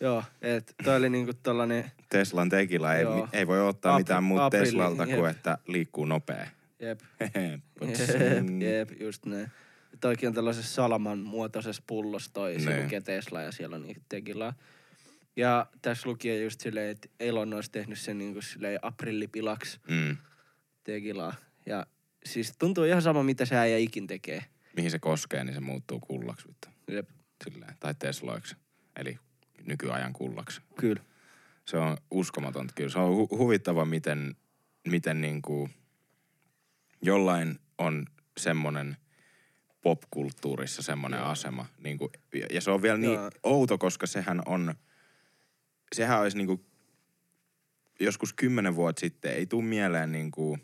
[0.00, 4.50] Joo, et toi oli niinku tollanen, Teslan tekillä ei, ei voi ottaa Apri- mitään muuta
[4.50, 6.46] Teslalta kuin, että liikkuu nopea.
[6.80, 7.60] jep, jep,
[8.60, 9.50] jep, just näin.
[10.04, 12.82] Toikin on tällaisessa salaman muotoisessa pullossa toi, se Niin.
[12.82, 14.52] lukee Tesla ja siellä on niinku Tekilaa.
[15.36, 20.16] Ja tässä lukee just silleen, että Elon olisi tehnyt sen niinku silleen aprillipilaksi Mm.
[20.84, 21.34] Tekilaa.
[21.66, 21.86] Ja
[22.26, 24.44] siis tuntuu ihan sama, mitä se äijä ikin tekee.
[24.76, 26.48] Mihin se koskee, niin se muuttuu kullaksi.
[26.48, 26.68] Vittu.
[26.88, 27.08] Jep,
[27.44, 27.76] Silleen.
[27.80, 28.56] Tai Tesloiksi.
[28.96, 29.18] Eli
[29.66, 30.60] nykyajan kullaksi.
[30.76, 31.02] kyllä.
[31.64, 32.90] Se on uskomatonta kyllä.
[32.90, 34.36] Se on hu- huvittava, miten,
[34.88, 35.70] miten niinku
[37.02, 38.96] jollain on semmoinen
[39.84, 41.28] popkulttuurissa semmoinen Joo.
[41.28, 41.66] asema.
[41.82, 43.30] Niinku, ja- ja se on vielä niin Joo.
[43.42, 44.74] outo, koska sehän on,
[45.94, 46.64] sehän olisi niinku,
[48.00, 50.58] joskus kymmenen vuotta sitten ei tuu mieleen niinku,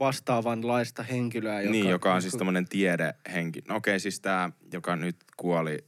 [0.00, 1.70] Vastaavanlaista henkilöä, joka...
[1.72, 3.62] niin, joka on siis tämmöinen tiedehenki.
[3.68, 5.78] No okei, siis tämä, joka nyt kuoli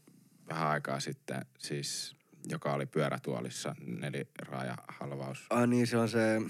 [0.49, 2.17] vähän aikaa sitten, siis
[2.49, 5.47] joka oli pyörätuolissa, neliraajahalvaus.
[5.51, 6.41] Ah niin, se on se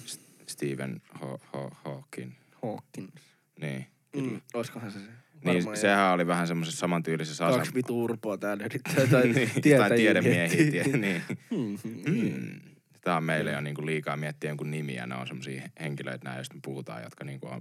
[0.46, 2.32] Stephen Ho- Hawking.
[2.62, 3.12] Hawkins.
[3.60, 3.86] Niin.
[4.20, 5.04] Mm, olisikohan se se?
[5.44, 7.74] Niin, Varmaan sehän oli vähän semmoisessa samantyylisessä Kaksi asemassa.
[7.74, 10.70] vitu urpoa täällä yrittää tai niin, tietäjiä tai tiedemiehiä.
[10.70, 11.22] Tie, niin.
[11.50, 11.78] Hmm,
[12.12, 12.60] Mm.
[13.00, 15.06] Tämä on meille jo niinku liikaa miettiä jonkun nimiä.
[15.06, 17.60] Ne on semmoisia henkilöitä, nämä, joista me puhutaan, jotka niinku on,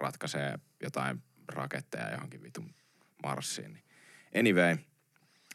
[0.00, 2.74] ratkaisee jotain raketteja johonkin vitun
[3.22, 3.72] Marsiin.
[3.72, 3.84] Niin.
[4.38, 4.76] Anyway,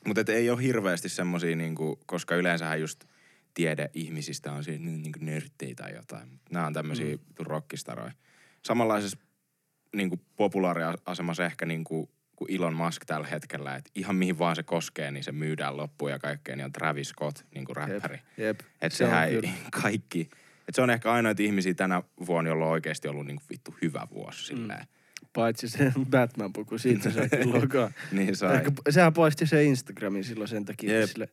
[0.07, 3.03] mutta ei ole hirveästi semmoisia, niinku, koska yleensähän just
[3.53, 6.39] tiedeihmisistä on siinä niin kuin nörttejä tai jotain.
[6.51, 7.19] Nämä on tämmöisiä mm.
[7.39, 8.11] rockistaroja.
[8.65, 9.17] Samanlaisessa
[9.95, 14.55] niin kuin populaariasemassa ehkä niin kuin, kuin Elon Musk tällä hetkellä, että ihan mihin vaan
[14.55, 18.19] se koskee, niin se myydään loppuun ja kaikkea, niin on Travis Scott, niin kuin räppäri.
[18.37, 18.59] Jep.
[18.81, 19.49] Että Se on sehän ei kyllä.
[19.83, 20.21] kaikki,
[20.59, 23.75] että se on ehkä ainoita ihmisiä tänä vuonna, jolla on oikeasti ollut niin kuin vittu
[23.81, 24.87] hyvä vuosi silleen.
[25.33, 27.91] Paitsi se Batman-puku, siitä se sai logoa.
[28.11, 28.55] Niin sai.
[28.55, 31.03] Ehkä, sehän poisti se Instagramin silloin sen takia, Jep.
[31.03, 31.29] että sille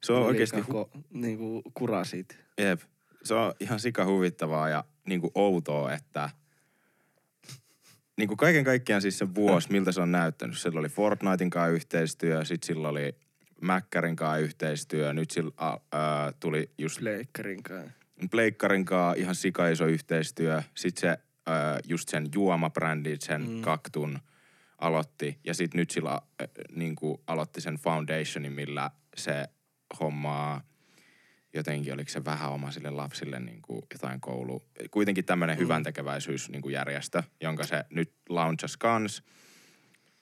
[0.00, 2.34] Se on oikeasti liikaa ko, niinku kuraa siitä.
[2.58, 2.80] Jep.
[3.24, 6.30] Se on ihan sika huvittavaa ja niinku outoa, että
[8.16, 10.58] niinku kaiken kaikkiaan siis se vuosi, miltä se on näyttänyt.
[10.58, 13.16] Sillä oli Fortnitein kanssa yhteistyö, sit sillä oli
[13.60, 17.92] Mäkkärin kanssa yhteistyö, nyt sillä ää, tuli just Pleikkarin kanssa.
[18.30, 20.62] Pleikkarin kanssa ihan sika iso yhteistyö.
[20.74, 23.60] Sitten se ää, just sen juomabrändin, sen mm.
[23.60, 24.18] kaktun
[24.78, 25.38] aloitti.
[25.44, 29.44] Ja sitten nyt sillä äh, niinku aloitti sen foundationin, millä se
[30.00, 30.60] hommaa
[31.54, 34.62] jotenkin, oliko se vähän omaisille lapsille niin kuin jotain koulu.
[34.90, 35.60] Kuitenkin tämmöinen mm.
[35.60, 39.22] hyvän tekeväisyys niin kuin järjestö, jonka se nyt launchas kans.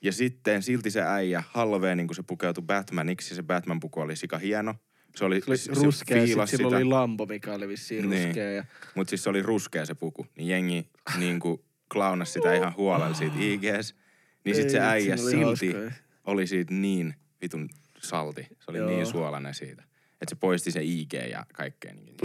[0.03, 4.39] Ja sitten silti se äijä Halloween, niin kun se pukeutui Batmaniksi, se Batman-puku oli sika
[4.39, 4.75] hieno.
[5.17, 6.77] Se oli, Se oli se ruskea, fiilasi sillä sitä.
[6.77, 8.27] oli lambo, mikä oli vissiin Niin.
[8.27, 8.51] ruskea.
[8.51, 8.65] Ja
[8.95, 10.27] Mutta siis se oli ruskea se puku.
[10.37, 13.95] Niin jengi niinku klaunas sitä ihan huolella siitä IGS.
[14.45, 15.93] Niin sit Ei se äijä oli silti hauskoja.
[16.25, 17.69] oli siitä niin vitun
[17.99, 18.43] salti.
[18.43, 18.89] Se oli Joo.
[18.91, 19.83] niin suolainen siitä.
[20.23, 21.95] Että se poisti se IG ja kaikkea.
[21.95, 22.17] Niin.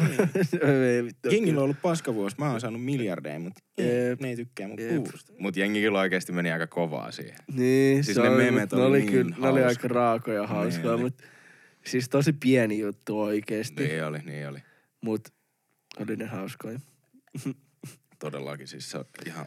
[1.32, 2.36] Jengillä on ollut paskavuosi.
[2.40, 4.20] Mä oon saanut miljardeja, mutta Jep.
[4.22, 5.34] ne ei tykkää mun puusta.
[5.40, 7.38] Mut jengi kyllä oikeesti meni aika kovaa siihen.
[7.54, 10.50] Niin, Siis se ne oli, memet oli oli, niin kyllä, ne oli aika raakoja Niin
[10.50, 11.02] hauskoja, oli.
[11.02, 11.24] mutta
[11.86, 14.60] siis tosi pieni juttu oikeesti, Niin oli, niin oli.
[15.02, 15.28] mut
[16.00, 16.80] oli ne hauskoja.
[18.20, 19.46] Todellakin siis se on ihan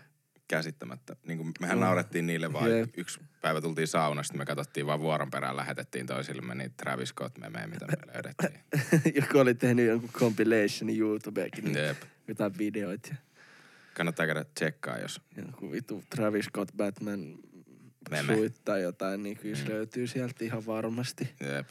[0.51, 1.17] käsittämättä.
[1.27, 1.87] Niin kuin mehän No.
[1.87, 2.91] naurettiin niille vaan, Jep.
[2.99, 7.67] yksi päivä tultiin saunasta, me katsottiin vaan vuoron perään, lähetettiin toisillemme niitä Travis Scott memejä,
[7.67, 8.65] mitä me löydettiin.
[9.23, 11.97] Joku oli tehnyt jonkun compilationin YouTubeekin, niin Jep.
[12.29, 13.15] jotain videoita
[13.95, 17.39] Kannattaa käydä tsekkaa, jos joku vitu Travis Scott Batman
[18.11, 18.35] Meme.
[18.35, 21.35] suittaa jotain, niin kyllä se löytyy sieltä ihan varmasti.
[21.55, 21.67] Jep.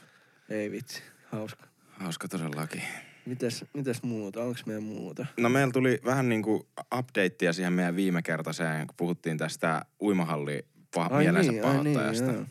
[0.48, 1.66] Ei vitsi, hauska.
[1.90, 2.82] Hauska todellakin.
[3.30, 4.42] Mites, mites muuta?
[4.42, 5.26] Onks meidän muuta?
[5.36, 10.64] No meillä tuli vähän niinku updatea siihen meidän viime kertaiseen, kun puhuttiin tästä uimahalli
[10.98, 12.32] pah- mielensä pahoittajasta.
[12.32, 12.44] joo.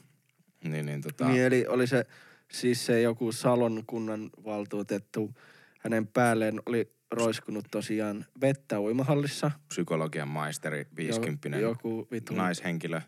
[0.64, 2.06] Niin, niin, tota, Niin, eli oli se
[2.52, 5.32] siis se joku Salon kunnan valtuutettu,
[5.80, 9.52] hänen päälleen oli roiskunut tosiaan vettä uimahallissa.
[9.68, 13.02] psykologian maisteri, 50 Jo, joku vitu naishenkilö.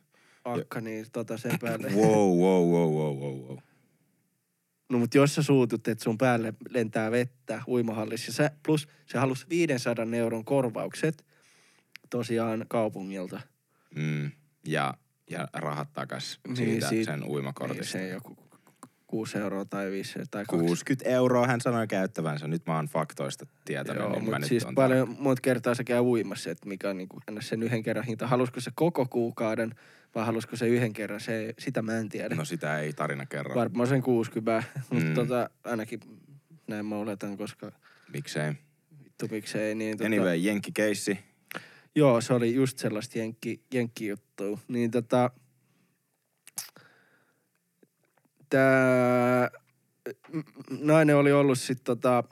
[0.46, 1.88] akka, niin tota sen päälle.
[1.88, 3.58] Wow, wow, wow, wow, wow, wow.
[4.92, 9.46] No mut jos sä suutut, että sun päälle lentää vettä uimahallissa, sä, plus se halusi
[9.50, 11.26] 500 euron korvaukset
[12.10, 13.42] tosiaan kaupungilta.
[13.96, 14.32] Mm.
[14.68, 14.94] Ja,
[15.30, 17.92] ja rahat takas Niin, siitä, siitä- sen Niin uimakortista.
[17.92, 18.36] se joku
[19.08, 20.66] 6 euroa tai 5 tai 2.
[20.66, 22.48] 60 euroa hän sanoi käyttävänsä.
[22.48, 26.00] Nyt mä oon faktoista tietänyt, Joo, niin mutta siis on paljon monta kertaa se käy
[26.02, 28.28] uimassa, että mikä on niinku aina sen yhden kerran hinta.
[28.28, 29.76] Halusko se koko kuukauden
[30.16, 32.36] vai halusko se yhden kerran, se, sitä mä en tiedä.
[32.36, 33.56] No sitä ei tarina kerro.
[33.56, 35.14] Varmaan sen 60, mutta Mm.
[35.14, 36.00] tota, ainakin
[36.68, 37.72] näin mä oletan, koska
[38.14, 38.54] Miksei.
[39.04, 39.76] vittu miksei.
[39.76, 41.20] Niin, tota, Anyway, jenkkikeissi.
[41.96, 44.60] Joo, se oli just sellaista jenkki, jenkkijuttua.
[44.68, 45.32] Niin tota,
[48.50, 49.50] tää
[50.80, 52.24] nainen oli ollut sit tota,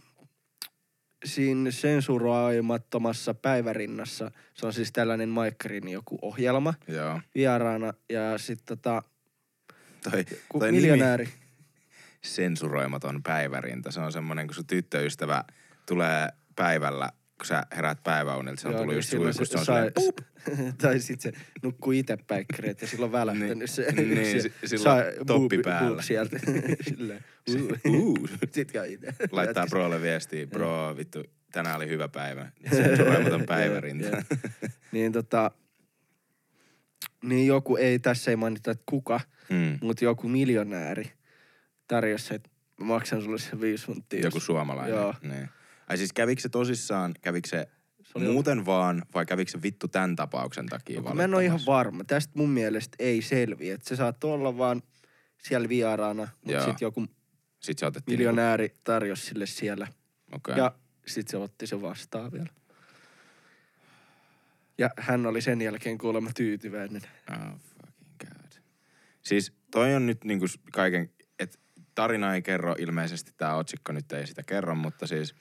[1.26, 4.32] siinä sensuroimattomassa päivärinnassa.
[4.54, 7.22] Se on siis tällainen Maikkarin joku ohjelma Joo.
[7.36, 7.94] vieraana.
[8.10, 9.04] Ja sit tota,
[10.12, 11.30] Toi, ku, toi nimi, miljonääri.
[12.22, 13.92] sensuroimaton päivärinta.
[13.92, 15.44] Se on semmonen, kun sun tyttöystävä
[15.86, 19.72] tulee päivällä, kun sä heräät päiväunilta, se on Joo, tullut niin just silloin suihkusta, se
[19.72, 21.32] on sai- silleen, tai sit se
[21.64, 23.92] nukkuu itse päikkäreet ja silloin välähtänyt Niin, se.
[23.92, 25.90] niin, se si- sillä sai on toppi boob- päällä.
[25.90, 26.40] boob sieltä.
[26.90, 27.24] Silleen.
[27.88, 28.28] Uu.
[28.52, 29.14] Sit käy itse.
[29.32, 32.52] laittaa brolle viestiä, bro, vittu, tänään oli hyvä päivä.
[32.76, 34.06] Sensuroimaton päivärinta.
[34.08, 34.70] Joo, joo.
[34.92, 35.52] niin tota,
[37.24, 39.78] niin joku, ei tässä ei mainita, että kuka, Mm.
[39.82, 41.12] mutta joku miljonääri
[41.88, 42.50] tarjosi, että
[42.80, 44.20] maksan sulle sen viisi funtia.
[44.20, 44.96] Joku suomalainen.
[44.96, 45.14] Joo.
[45.22, 45.50] Niin.
[45.90, 47.68] Ai siis kävikö se tosissaan, kävikö se,
[48.02, 51.46] Se oli- muuten vaan vai kävikö se vittu tämän tapauksen takia No, mä en ole
[51.46, 52.04] ihan varma.
[52.04, 53.74] Tästä mun mielestä ei selviä.
[53.74, 54.82] Että se saattoi olla vaan
[55.38, 57.08] siellä vieraana, mutta sitten joku
[57.60, 59.86] Sitten se miljonääri tarjosi sille siellä.
[59.86, 60.58] Niinku, okay.
[60.58, 60.76] Ja
[61.06, 62.50] sitten se otti sen vastaan vielä.
[64.78, 67.02] Ja hän oli sen jälkeen kuulemma tyytyväinen.
[67.32, 68.62] Oh fucking god.
[69.22, 71.58] Siis toi on nyt niinku kaiken, että
[71.96, 75.36] tarina ei kerro ilmeisesti, tämä otsikko nyt ei sitä kerro, mutta siis,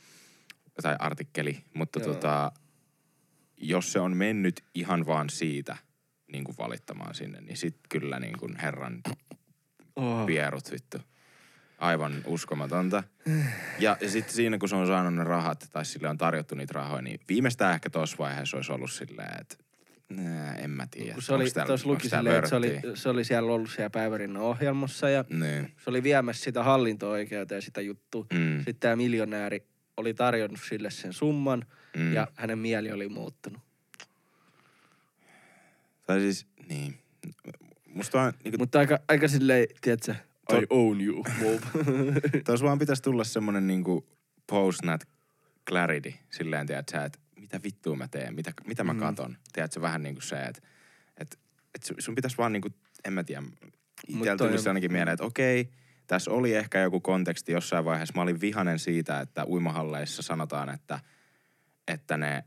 [0.83, 2.15] tai artikkeli, mutta Joo.
[2.15, 2.53] tota,
[3.57, 5.77] jos se on mennyt ihan vaan siitä
[6.33, 9.01] niin kuin valittamaan sinne, niin sit kyllä niin kuin herran
[9.97, 10.27] Oh.
[10.27, 10.99] pierut vittu.
[11.79, 13.03] Aivan uskomatonta.
[13.79, 16.73] Ja, ja sitten siinä, kun se on saanut ne rahat, tai sille on tarjottu niitä
[16.73, 19.57] rahoja, niin viimeistään ehkä tuossa vaiheessa olisi ollut silleen, että
[20.09, 21.15] nää, en mä tiedä.
[21.15, 24.43] Kun se oli, tuossa luki silleen, että se oli, se oli siellä ollut siellä päivärinnan
[24.43, 25.73] ohjelmassa ja Niin.
[25.85, 28.27] se oli viemässä sitä hallinto-oikeuteen sitä juttua.
[28.33, 28.57] Mm.
[28.57, 29.67] Sitten tämä miljonääri
[29.99, 32.15] oli tarjonnut sille sen summan Mm.
[32.15, 33.61] ja hänen mieli oli muuttunut.
[36.07, 36.99] Tai siis, niin.
[37.95, 40.15] Musta vaan, niin Mutta aika, aika silleen, tiedätkö,
[40.53, 41.61] I own you move.
[42.47, 44.09] Tuossa vaan pitäisi tulla semmonen niinku
[44.47, 45.05] post nut
[45.69, 46.15] clarity.
[46.31, 48.99] Silleen, tiedät sä, että mitä vittua mä teen, mitä, mitä mä Mm.
[49.01, 49.37] katon.
[49.53, 50.63] Tiedät sä vähän niinku se, että
[51.17, 51.39] et,
[51.75, 52.69] et su- sun pitäisi vaan niinku,
[53.05, 53.43] en mä tiedä,
[54.09, 55.69] itsellä toi tuli on- se ainakin mieleen, että okei,
[56.09, 58.13] tässä oli ehkä joku konteksti jossain vaiheessa.
[58.17, 61.01] Mä olin vihanen siitä, että uimahalleissa sanotaan, että,
[61.89, 62.45] että ne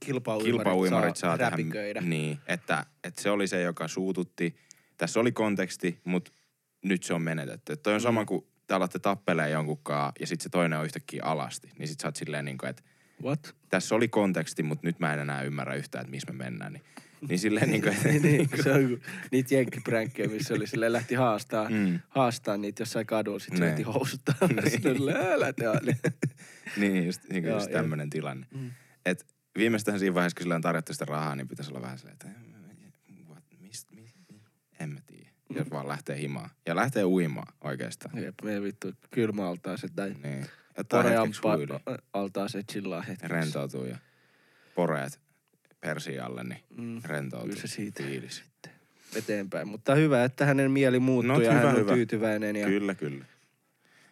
[0.00, 2.00] Kilpauimarit, kilpauimarit saa, saa tehdä, räpiköidä.
[2.00, 4.56] niin, että, että se oli se, joka suututti.
[4.96, 6.32] Tässä oli konteksti, mutta
[6.84, 7.72] nyt se on menetetty.
[7.72, 8.26] Et toi on sama Mm.
[8.26, 11.68] kuin te alatte tappelee jonkunkaan ja sitten se toinen on yhtäkkiä alasti.
[11.78, 12.82] Niin sit sä oot silleen niin kuin, että
[13.22, 13.54] What?
[13.68, 16.72] tässä oli konteksti, mutta nyt mä en enää ymmärrä yhtään, että missä me mennään.
[16.72, 16.82] Niin,
[17.28, 21.14] niin silleen niin kuin, niin, niin, se on kuin niitä jenkkipränkkiä, missä oli silleen lähti
[21.14, 22.00] haastaa, Mm.
[22.08, 23.66] haastaa niitä jossain kadulla, sit se Ne.
[23.66, 24.34] lähti housuttaa.
[24.48, 24.70] Niin.
[24.70, 24.96] Sitten
[25.32, 25.52] älä
[26.80, 28.46] niin just, niin kuin just tämmöinen tilanne.
[28.54, 28.70] Mm.
[29.06, 29.26] Et
[29.58, 32.28] viimeistään siinä vaiheessa, kun sillä on tarjottu sitä rahaa, niin pitäisi olla vähän silleen, että
[33.28, 33.88] what, mist,
[34.80, 35.26] en mä tiedä.
[35.54, 35.64] Mm.
[35.70, 36.50] vaan lähtee himaan.
[36.66, 38.18] Ja lähtee uimaan oikeastaan.
[38.22, 40.46] Jep, me vittu kylmäaltaaset tai Niin.
[40.78, 41.80] Ottaa hetkeksi huilia.
[42.12, 43.34] porealtaaset chillaa hetkeksi.
[43.34, 43.96] Rentoutuu ja
[44.74, 45.20] poreet
[45.86, 47.00] persiin alle, niin Mm.
[47.04, 47.48] rentoutuu.
[47.48, 48.42] Kyllä se siitä Fiilis.
[49.16, 49.68] eteenpäin.
[49.68, 51.92] Mutta hyvä, että hänen mieli muuttui No, ja hyvä, hän on hyvä.
[51.94, 52.56] tyytyväinen.
[52.56, 53.24] Ja Kyllä, kyllä.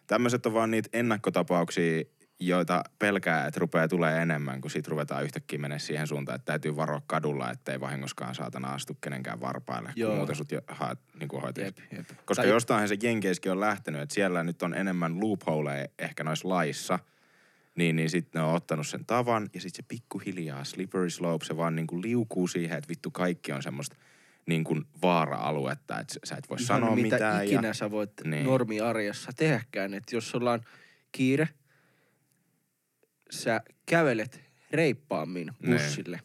[0.06, 2.02] Tämmöiset on vaan niitä ennakkotapauksia,
[2.40, 6.76] joita pelkää, että rupeaa tulee enemmän, kun sit ruvetaan yhtäkkiä mennä siihen suuntaan, että täytyy
[6.76, 10.08] varoa kadulla, ettei vahingoskaan saatana astu kenenkään varpaille, Joo.
[10.10, 12.06] kun muuten sut jo haet niin kuin Jep, jep.
[12.24, 16.48] Koska Tai- jostain se jenkeiskin on lähtenyt, että siellä nyt on enemmän loopholeja ehkä noissa
[16.48, 16.98] laissa,
[17.76, 21.56] niin, niin sitten ne on ottanut sen tavan ja sitten se pikkuhiljaa slippery slope, se
[21.56, 23.96] vaan niinku liukuu siihen, että vittu kaikki on semmoista
[24.46, 27.44] niin kuin vaara-aluetta, että sä et voi Ihan sanoa mitä mitään.
[27.44, 28.30] ikinä ja, sä voit Niin.
[28.30, 28.44] niin.
[28.46, 29.94] normiarjessa tehdäkään.
[29.94, 30.60] Että jos sulla on
[31.12, 31.48] kiire,
[33.30, 35.72] sä kävelet reippaammin Niin.
[35.72, 36.20] bussille.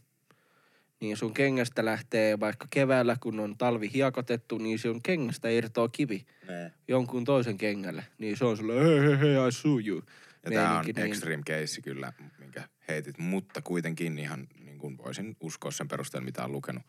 [1.01, 6.25] Niin sun kengästä lähtee vaikka keväällä, kun on talvi hiekotettu, niin sun kengästä irtoaa kivi
[6.47, 6.71] ne.
[6.87, 8.05] jonkun toisen kengälle.
[8.17, 10.01] Niin se on sulle, hei hei hei, I sue you.
[10.45, 15.35] Ja tää on niin- extreme case kyllä, minkä heitit, mutta kuitenkin ihan niin kuin voisin
[15.39, 16.83] uskoa sen perusteella, mitä on lukenut.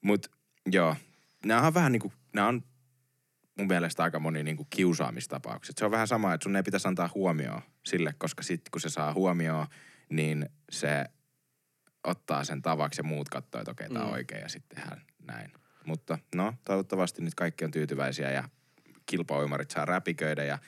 [0.00, 0.26] Mut
[0.72, 0.96] joo,
[1.44, 2.62] nämä on vähän niin kuin, nämä on
[3.58, 5.78] mun mielestä aika moni niin kuin kiusaamistapaukset.
[5.78, 8.88] Se on vähän sama, että sun ei pitäisi antaa huomioon sille, koska sitten kun se
[8.88, 9.66] saa huomioon,
[10.08, 11.04] niin se
[12.04, 14.12] ottaa sen tavaksi ja muut katsoo, että okei, tämä on Mm.
[14.12, 15.52] oikein ja sitten tehdään näin.
[15.86, 18.48] Mutta no, toivottavasti nyt kaikki on tyytyväisiä ja
[19.06, 20.58] kilpauimarit saa räpiköidä ja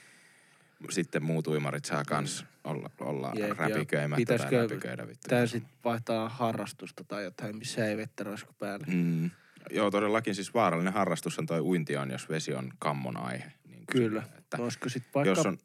[0.90, 5.28] sitten muut uimarit saa kans olla, olla ja räpiköimättä pitäisikö tai räpiköidä vittu.
[5.28, 8.86] Täysin vaihtaa harrastusta tai jotain, missä ei vettä roisku päälle.
[8.88, 9.30] Mm.
[9.70, 13.52] Joo, todellakin siis vaarallinen harrastus on toi uinti on, jos vesi on kammon aihe.
[13.68, 14.22] Niin Kyllä.
[14.22, 15.58] sille, Että Olisiko sit vaikka jos on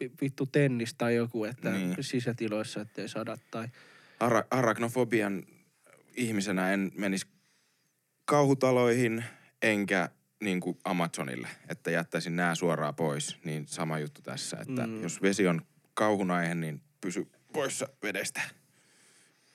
[0.00, 1.90] vi- vittu tennis tai joku, että Niin.
[1.90, 2.04] niin.
[2.04, 3.68] sisätiloissa ettei sada tai...
[4.24, 5.42] ara- arachnofobian
[6.16, 7.26] ihmisenä en menisi
[8.24, 9.24] kauhutaloihin
[9.62, 10.08] enkä
[10.44, 13.36] niin kuin Amazonille, että jättäisin nämä suoraan pois.
[13.44, 15.02] Niin sama juttu tässä, että mm.
[15.02, 15.62] Jos vesi on
[15.94, 18.40] kauhun aihe, niin pysy poissa vedestä.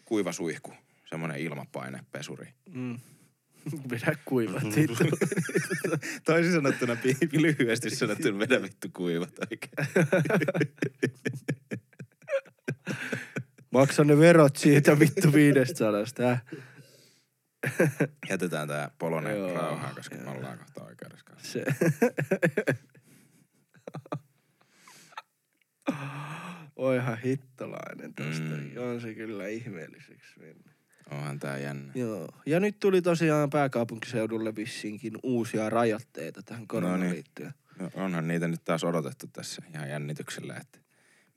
[0.06, 0.74] Kuiva suihku,
[1.10, 2.54] semmoinen ilmapainepesuri.
[2.74, 3.00] Mm.
[3.92, 5.04] Vedä kuivat vittu.
[6.26, 6.98] Toisin sanottuna
[7.32, 10.08] lyhyesti sanottuna vedä vittu kuivat oikein.
[13.72, 16.30] Maksa ne verot siitä vittu viidestä sadasta.
[16.30, 16.42] Äh?
[18.30, 21.52] Jätetään tää polonen Joo, rauhaan, koska me ollaan kohta oikeudessa kanssa.
[21.52, 21.66] Se.
[26.76, 28.42] Oihan hittolainen tosta.
[28.42, 28.72] Mm.
[28.78, 30.76] On se kyllä ihmeelliseksi mennyt.
[31.12, 31.92] Onhan tää jännä.
[31.96, 32.28] Joo.
[32.46, 37.14] Ja nyt tuli tosiaan pääkaupunkiseudulle vissiinkin uusia rajoitteita tähän koronaan niin.
[37.14, 37.54] liittyen.
[37.80, 40.80] No, onhan niitä nyt taas odotettu tässä ihan jännityksellä, että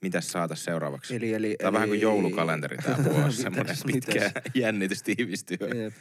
[0.03, 1.15] mitäs saatas seuraavaksi.
[1.15, 4.43] Eli, eli, Tää on vähän kuin joulukalenteri tää vuosi, semmoinen pitkä mitäs?
[4.55, 5.57] jännitys tiivistyy.
[5.83, 5.93] Jep.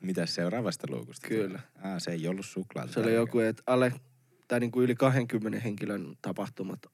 [0.00, 1.28] Mitäs seuraavasta luukusta?
[1.28, 1.60] Kyllä.
[1.82, 2.92] Ah, se ei ollut suklaata.
[2.92, 3.92] Se oli joku, että alle,
[4.48, 6.86] tai niin kuin yli 20 henkilön tapahtumat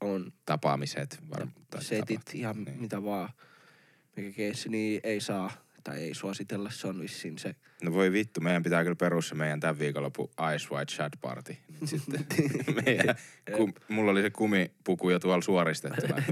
[0.00, 1.18] on Tapaamiset.
[1.30, 1.46] Var...
[1.70, 2.80] tai setit, tapaht- ihan niin.
[2.80, 3.28] mitä vaan.
[4.16, 5.50] Mikä keissi, niin ei saa
[5.88, 7.54] tai ei suositella, se on vissiin se.
[7.82, 11.56] No voi vittu, meidän pitää kyllä perua se meidän tämän viikonloppu Ice White Shad Party.
[11.84, 12.24] Sitten
[12.84, 13.16] meidän,
[13.56, 16.16] ku, mulla oli se kumipuku jo tuolla suoristettuna.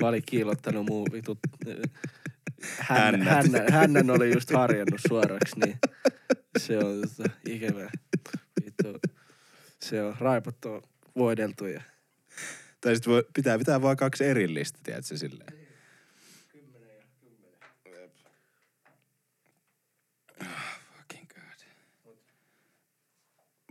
[0.00, 1.38] Mä olin kiilottanut muu vitut.
[2.78, 3.28] Hän, Hännät.
[3.28, 5.78] hännän, hännän oli just harjannut suoraksi, niin
[6.58, 7.90] se on tota, ikävää.
[8.64, 9.00] Vittu.
[9.80, 10.82] Se on raipot on
[11.16, 11.82] voideltu ja
[12.80, 15.62] Tai sit voi, pitää pitää vaan kaksi erillistä, tiedätkö silleen.
[20.40, 21.60] Ah, fucking god.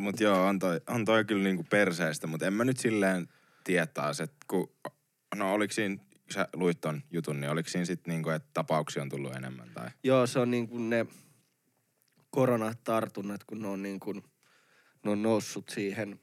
[0.02, 3.28] Mut joo, on toi, on toi kyllä niinku perseestä, mutta en mä nyt silleen
[3.64, 4.72] tiedä taas, että kun,
[5.36, 5.98] no oliko siinä,
[6.32, 9.90] sä luit ton jutun, niin oliko siinä sit niinku, että tapauksia on tullut enemmän tai?
[10.04, 11.06] Joo, se on niin kuin ne
[12.30, 14.24] koronatartunnat, kun ne on niin kuin,
[15.04, 16.20] ne on noussut siihen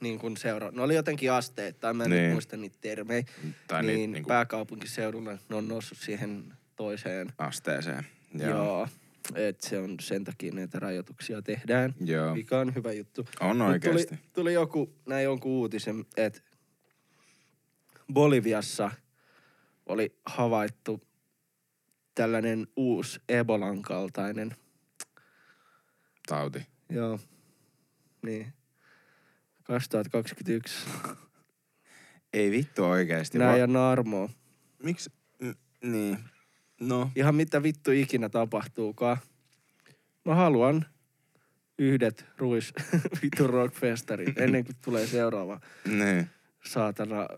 [0.00, 0.70] niin kuin seura...
[0.70, 2.22] Ne oli jotenkin asteet, tai mä en Niin.
[2.22, 2.32] niin.
[2.32, 3.24] muista niitä termejä.
[3.68, 7.32] Tai niin, niin, niinku pääkaupunkiseudulla ne on noussut siihen toiseen.
[7.38, 8.06] asteeseen.
[8.34, 8.50] Joo.
[8.50, 8.88] Joo.
[9.34, 12.34] Et se on sen takia näitä rajoituksia tehdään, Joo.
[12.34, 13.26] mikä on hyvä juttu.
[13.40, 14.06] On Mut oikeesti.
[14.16, 16.40] Tuli, tuli joku, näin jonkun uutisen, että
[18.12, 18.90] Boliviassa
[19.86, 21.02] oli havaittu
[22.14, 24.56] tällainen uusi Ebolan kaltainen.
[26.26, 26.66] Tauti.
[26.90, 27.20] Joo,
[28.22, 28.52] niin.
[29.62, 30.86] 2021.
[32.32, 33.38] Ei vittu oikeesti.
[33.38, 34.28] Nää Va- ole narmoa.
[34.82, 35.10] Miksi?
[35.44, 35.54] N-
[35.90, 36.18] niin.
[36.80, 37.10] No.
[37.16, 39.16] Ihan mitä vittu ikinä tapahtuukaan.
[40.24, 40.86] Mä haluan
[41.78, 42.72] yhdet ruis
[43.22, 46.30] vittu rockfestarit ennen kuin tulee seuraava Niin.
[46.64, 47.28] saatana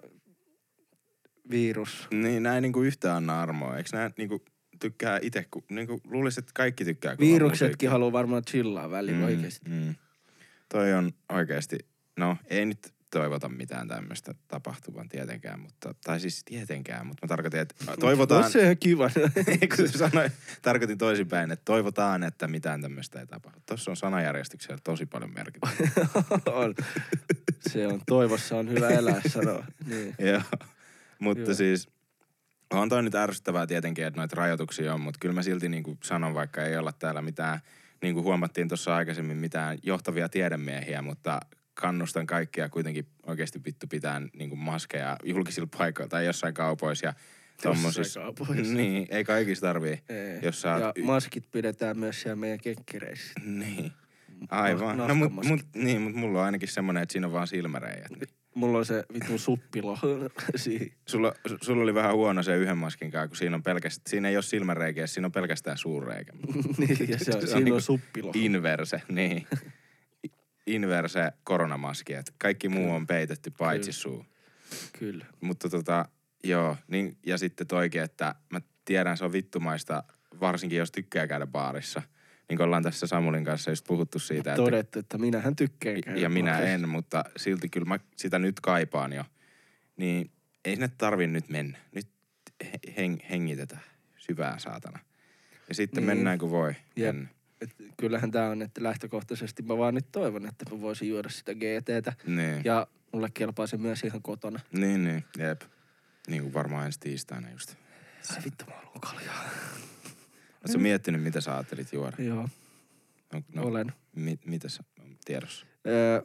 [1.50, 2.08] virus.
[2.10, 3.76] Niin, näin niinku yhtään anna armoa.
[3.76, 4.44] Eikö nää niinku
[4.80, 9.24] tykkää itse, kun niinku luulisin, että kaikki tykkää Viruksetkin haluaa varmaan chillaa välillä mm.
[9.24, 9.70] oikeesti.
[9.70, 9.94] Mm.
[10.68, 11.78] Toi on oikeesti,
[12.16, 17.60] no ei nyt toivota mitään tämmöistä tapahtuvan tietenkään, mutta, tai siis tietenkään, mutta mä tarkoitin,
[17.60, 19.10] että toivotaan, On se ihan kiva.
[19.76, 23.58] kun sanoin, tarkoitin toisinpäin, että toivotaan, että mitään tämmöistä ei tapahdu.
[23.66, 25.84] Tuossa on sanajärjestyksellä tosi paljon merkitystä.
[26.52, 26.74] on.
[27.68, 29.64] Se on, toivossa on hyvä elää sanoa.
[29.86, 30.14] Niin.
[30.18, 30.42] Joo,
[31.18, 31.54] mutta Hyvä.
[31.54, 31.88] siis
[32.70, 35.98] on toi nyt ärsyttävää tietenkin, että noita rajoituksia on, mutta kyllä mä silti niin kuin
[36.02, 37.60] sanon, vaikka ei olla täällä mitään,
[38.02, 41.40] niin kuin huomattiin tuossa aikaisemmin, mitään johtavia tiedemiehiä, mutta
[41.74, 47.14] kannustan kaikkia kuitenkin oikeasti vittu pitää niin kuin maskeja julkisilla paikoilla tai jossain kaupoissa ja
[47.62, 48.20] tommosissa.
[48.20, 48.74] kaupoissa.
[48.74, 49.98] Niin, ei kaikissa tarvii.
[50.08, 50.38] Ei.
[50.42, 53.32] Jos sä ja maskit pidetään myös siellä meidän kenkkereissä.
[53.44, 53.92] Niin.
[54.50, 54.96] Aivan.
[54.96, 55.50] No, mut, nahkamaskit.
[55.50, 58.10] mut, niin, mut mulla on ainakin semmonen, että siinä on vaan silmäreijät.
[58.10, 58.28] Niin.
[58.54, 59.98] Mulla on se vitun suppilo.
[61.08, 64.28] Sulla, su- sulla oli vähän huono se yhden maskin kanssa, kun siinä on pelkästään, siinä
[64.28, 66.32] ei ole silmäreikiä, siinä on pelkästään suurreikä.
[66.78, 68.32] niin, ja se on, Se on siinä niinku on suppilo.
[68.34, 69.46] Inverse, niin.
[70.66, 74.00] Inverse koronamaski, että kaikki muu on peitetty paitsi Kyllä.
[74.02, 74.26] suu.
[74.98, 75.26] Kyllä.
[75.40, 76.08] Mutta tota,
[76.44, 80.04] joo, niin, ja sitten toikin, että mä tiedän, se on vittumaista,
[80.40, 82.02] varsinkin jos tykkää käydä baarissa.
[82.48, 86.20] Niin kuin ollaan tässä Samulin kanssa just puhuttu siitä, että Todettu, että minähän tykkään käydä
[86.20, 86.72] ja minä baarissa.
[86.74, 89.24] en, mutta silti kyllä mä sitä nyt kaipaan jo.
[89.96, 90.30] Niin
[90.64, 91.78] ei sinne tarvi nyt mennä.
[91.94, 92.08] Nyt
[92.64, 93.82] he- heng, hengitetään
[94.16, 94.98] syvää saatana.
[95.68, 96.16] Ja sitten Niin.
[96.16, 96.74] mennään kuin voi.
[96.96, 97.14] Jep.
[97.16, 97.30] Mennä.
[97.60, 101.52] Et kyllähän tää on, että lähtökohtaisesti mä vaan nyt toivon, että mä voisin juoda sitä
[101.54, 102.12] GTtä.
[102.26, 102.62] Niin.
[102.64, 104.60] Ja mulle kelpaa se myös ihan kotona.
[104.72, 105.62] Niin, niin, jep.
[106.28, 107.74] Niin kuin varmaan ensi tiistaina just.
[108.30, 109.44] Ai vittu, mä haluan kaljaa.
[110.64, 112.16] Oletko miettinyt, mitä sä ajattelit juoda?
[112.22, 112.48] Joo,
[113.32, 113.62] No, no.
[113.62, 113.92] olen.
[114.16, 114.84] Mi, mitä sä
[115.24, 115.66] tiedossa?
[115.86, 116.22] Öö,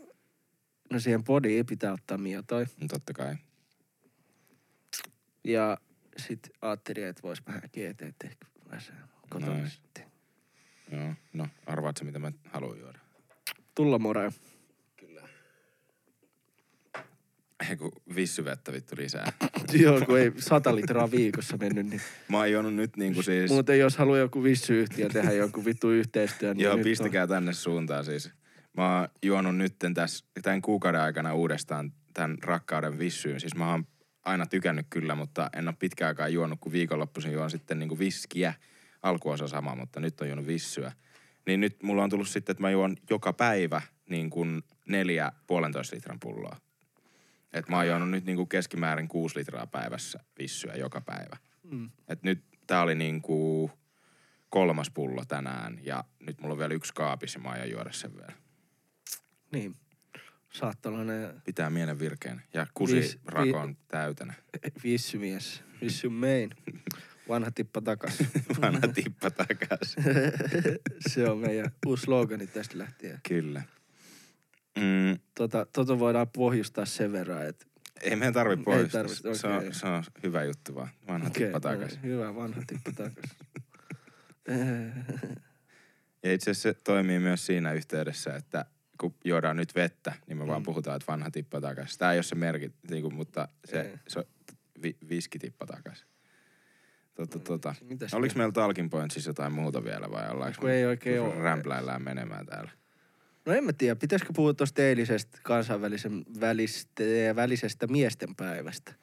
[0.91, 2.65] no siihen podiin pitää ottaa miotoi.
[2.81, 3.35] No, totta kai.
[5.43, 5.77] Ja
[6.17, 8.35] sit ajattelin, että vois vähän GT tehdä
[9.29, 9.71] kotona Noin.
[10.91, 11.13] Joo.
[11.33, 12.99] No, arvaat sä, mitä mä haluan juoda?
[13.75, 14.31] Tulla more.
[17.69, 19.31] Ei kun vissyvettä vittu lisää.
[19.73, 23.51] Joo, kun ei sata litraa viikossa mennyt, niin Mä oon juonut nyt niinku siis...
[23.51, 28.31] muuten jos haluaa joku vissyyhtiö tehdä jonkun vittu yhteistyön, niin Joo, pistäkää tänne suuntaan siis.
[28.77, 33.39] Mä oon juonut nytten tässä, tämän kuukauden aikana uudestaan tämän rakkauden vissyyn.
[33.39, 33.87] Siis mä oon
[34.25, 38.53] aina tykännyt kyllä, mutta en ole pitkään aikaa juonut, kun viikonloppuisin juon sitten niinku viskiä.
[39.05, 40.91] Alkuosa sama, mutta nyt on juonut vissyä.
[41.45, 45.95] Niin nyt mulla on tullut sitten, että mä juon joka päivä niin kuin neljä puolentoista
[45.95, 46.57] litran pulloa.
[47.53, 51.37] Et mä oon juonut nyt niin kuin keskimäärin kuusi litraa päivässä vissyä joka päivä.
[51.63, 51.89] Mm.
[52.07, 53.71] Et nyt tää oli niinku
[54.49, 58.15] kolmas pullo tänään ja nyt mulla on vielä yksi kaapissa ja mä aion juoda sen
[58.15, 58.33] vielä.
[59.51, 59.75] Niin.
[60.81, 64.33] Tollanen Pitää mielen virkeän ja kusi Viis- rakon täytänä.
[64.83, 65.63] vissymies.
[65.81, 66.49] Vissy main.
[67.29, 68.17] Vanha tippa takas.
[68.61, 69.95] Vanha tippa takas.
[71.09, 73.19] Se on meidän uusi slogani tästä lähtien.
[73.27, 73.61] Kyllä.
[74.77, 77.65] Mm, Tota, tota voidaan pohjustaa sen verran, että
[78.01, 79.01] ei meidän tarvi poistaa.
[79.01, 80.89] tarvitse, se, on, se on hyvä juttu vaan.
[81.07, 81.99] Vanha okei, tippa no, takas.
[82.03, 83.35] hyvä vanha tippa takas.
[86.23, 88.65] Ja itse asiassa se toimii myös siinä yhteydessä, että
[88.97, 90.65] kun juodaan nyt vettä, niin me vaan Mm.
[90.65, 91.97] puhutaan, että vanha tippa takas.
[91.97, 93.69] Tää ei ole se merkit, niinku, mutta Ei.
[93.71, 94.25] se, se on
[94.81, 96.05] vi, viskitippa takas.
[97.15, 97.75] Tota, tota.
[97.81, 101.39] Mitäs Oliko meillä Talking Pointsissa jotain muuta vielä vai ollaanko Kun ei oikein oo.
[101.39, 102.71] rämpläillään menemään täällä?
[103.45, 107.03] No en mä tiedä, pitäisikö puhua tuosta eilisestä kansainvälisen välistä,
[107.35, 108.93] välisestä miesten päivästä.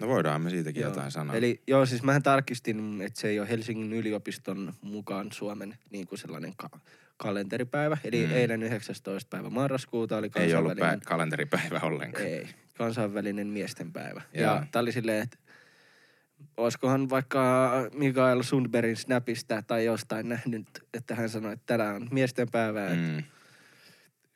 [0.00, 0.90] No voidaan me siitäkin Joo.
[0.90, 1.36] jotain sanoa.
[1.36, 6.18] Eli joo, siis mähän tarkistin, että se ei ole Helsingin yliopiston mukaan Suomen niin kuin
[6.18, 6.80] sellainen ka-
[7.16, 7.98] kalenteripäivä.
[8.04, 8.28] Eli Mm.
[8.30, 8.36] mm.
[8.36, 9.28] eilen 19.
[9.30, 11.00] päivä marraskuuta oli ei ollut kansainvälinen...
[11.00, 12.26] pä- kalenteripäivä ollenkaan.
[12.26, 12.48] Ei,
[12.78, 14.22] kansainvälinen miestenpäivä.
[14.34, 14.44] Joo.
[14.54, 15.38] Ja tää oli silleen, että
[16.56, 22.88] olisikohan vaikka Mikael Sundbergin Snapista tai jostain nähnyt, että hän sanoi, että tänään on miestenpäivä,
[22.90, 22.96] mm.
[22.96, 23.22] Mm.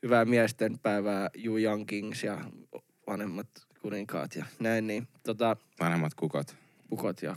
[0.03, 2.39] hyvää miestenpäivää Yu Young Kings ja
[3.07, 3.49] vanhemmat
[3.83, 6.57] kuninkaat ja näin, niin tota, Vanhemmat kukot.
[6.91, 7.37] kukot ja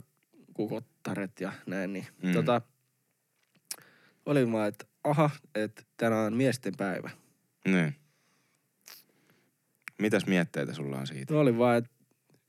[0.54, 2.32] kukottaret ja näin, niin Mm.
[2.32, 2.60] tota,
[4.26, 7.10] oli vaan, että aha, että tänään on miestenpäivä.
[7.64, 7.94] Niin.
[9.98, 11.34] Mitäs mietteitä sulla on siitä?
[11.34, 11.90] No oli vaan, että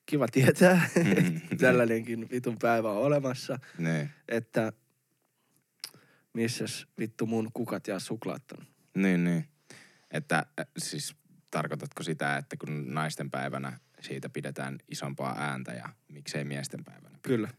[0.05, 1.11] kiva tietää, Mm.
[1.37, 3.59] että tällainenkin vitun päivä on olemassa.
[3.77, 4.09] Niin.
[4.27, 4.73] että
[6.33, 8.65] missäs vittu mun kukat ja suklaat on.
[8.95, 9.45] Niin, niin.
[10.11, 10.45] Että
[10.77, 11.15] siis
[11.51, 17.19] tarkoitatko sitä, että kun naisten päivänä siitä pidetään isompaa ääntä ja miksei miesten päivänä?
[17.21, 17.49] Kyllä.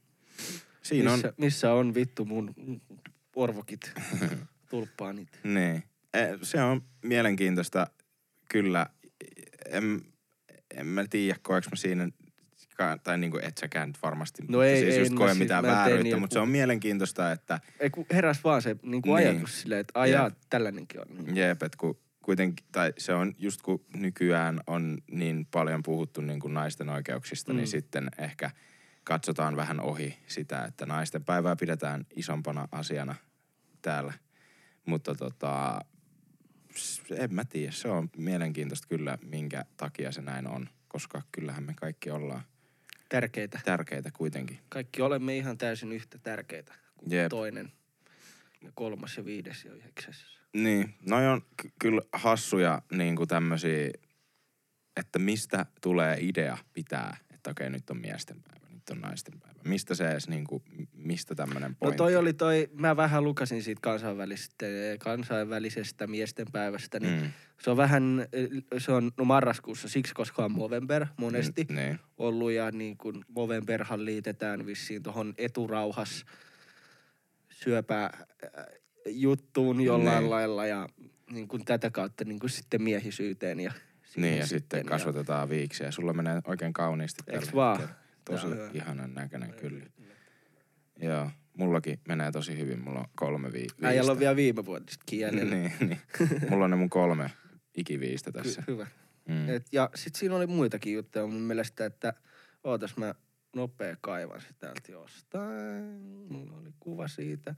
[0.83, 2.55] Siinä on, missä, missä on vittu mun
[3.37, 3.93] orvokit,
[4.71, 5.29] tulppaanit.
[5.45, 5.83] niin.
[6.15, 7.87] Eh, Se on mielenkiintoista
[8.51, 8.87] kyllä.
[9.71, 10.01] En,
[10.77, 12.09] en mä tiedä, koeks mä siinä,
[13.05, 15.63] tai niinku et säkään nyt varmasti, No ei- siis ei, just no koe siis mitään
[15.65, 19.29] vääryyttä, niin, mutta se on mielenkiintoista, että Ei kun heräs vaan se niin kuin Niin.
[19.31, 20.35] ajatus silleen, että ai Jep.
[20.51, 21.07] tällainenkin on.
[21.25, 21.37] Niin.
[21.37, 26.41] Jep, että kun kuitenkin, tai se on just kun nykyään on niin paljon puhuttu niin
[26.41, 27.57] kuin naisten oikeuksista, mm.
[27.57, 27.71] niin Mm.
[27.71, 28.51] sitten ehkä
[29.05, 33.15] katsotaan vähän ohi sitä, että naisten päivää pidetään isompana asiana
[33.83, 34.13] täällä.
[34.87, 35.81] Mutta tota,
[37.17, 41.75] en mä tiedä, se on mielenkiintoista kyllä, minkä takia se näin on, koska kyllähän me
[41.75, 42.43] kaikki ollaan
[43.09, 43.61] Tärkeitä.
[43.65, 44.59] tärkeitä kuitenkin.
[44.69, 47.29] Kaikki olemme ihan täysin yhtä tärkeitä kuin Jep.
[47.29, 47.73] toinen.
[48.63, 50.27] Ja kolmas ja viides ja yhdeksäs.
[50.55, 53.91] Niin, noi on ky- kyllä hassuja niin kuin tämmösiä,
[54.97, 58.56] että mistä tulee idea pitää, että okei nyt on miesten päivä,
[58.95, 59.61] nyt on naisten päivä.
[59.65, 60.63] Mistä se edes niin kuin,
[60.95, 61.97] mistä tämmönen No pointti?
[61.97, 64.67] toi oli toi, mä vähän lukasin siitä kansainvälisestä,
[64.99, 67.31] kansainvälisestä miesten päivästä, niin Mm.
[67.61, 68.27] se on vähän,
[68.79, 71.67] se on no marraskuussa siksi, koska on Movember monesti.
[71.69, 71.99] Mm, niin.
[72.19, 76.25] ollut ja niin kuin Movemberhan liitetään vissiin tuohon eturauhas
[77.51, 78.65] syöpää äh,
[79.07, 80.31] juttuun jollain Niin.
[80.31, 80.89] lailla ja
[81.31, 83.73] niin kuin tätä kautta niin kuin sitten miehisyyteen ja
[84.17, 85.91] Niin, ja sitten ja- kasvatetaan viiksiä.
[85.91, 87.79] Sulla menee oikein kauniisti Eiks vaan?
[87.81, 88.06] hetkellä.
[88.31, 88.71] Tosi joo.
[88.75, 89.85] ihanan näköinen kyllä.
[91.01, 92.81] Joo, mullakin menee tosi hyvin.
[92.81, 93.89] Mulla on kolme vi- viistä.
[93.89, 95.55] Äijällä on vielä viime vuodistakin jäljellä.
[95.57, 96.01] niin, niin.
[96.51, 97.31] Mulla on ne mun kolme
[97.75, 98.63] ikiviistä tässä.
[98.63, 98.87] Ky- hyvä.
[99.29, 99.49] Mm.
[99.49, 102.15] Et, ja sitten siinä oli muitakin juttuja mun mielestä, että
[102.65, 103.15] ootas mä
[103.57, 105.85] nopea kaivan se täältä jostain.
[106.29, 107.55] Mulla oli kuva siitä.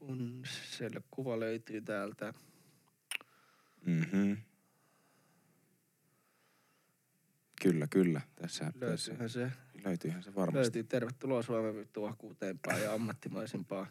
[0.00, 2.34] Un, siellä kuva löytyy täältä.
[3.86, 4.36] Mm-hmm.
[7.62, 8.20] Kyllä, kyllä.
[8.36, 9.50] Tässä, tässä Löytyyhän se.
[9.84, 10.56] löytyyhän se varmasti.
[10.58, 10.84] Löytyy.
[10.84, 13.86] Tervetuloa Suomen vittu vakuuteempaan ja ammattimaisempaan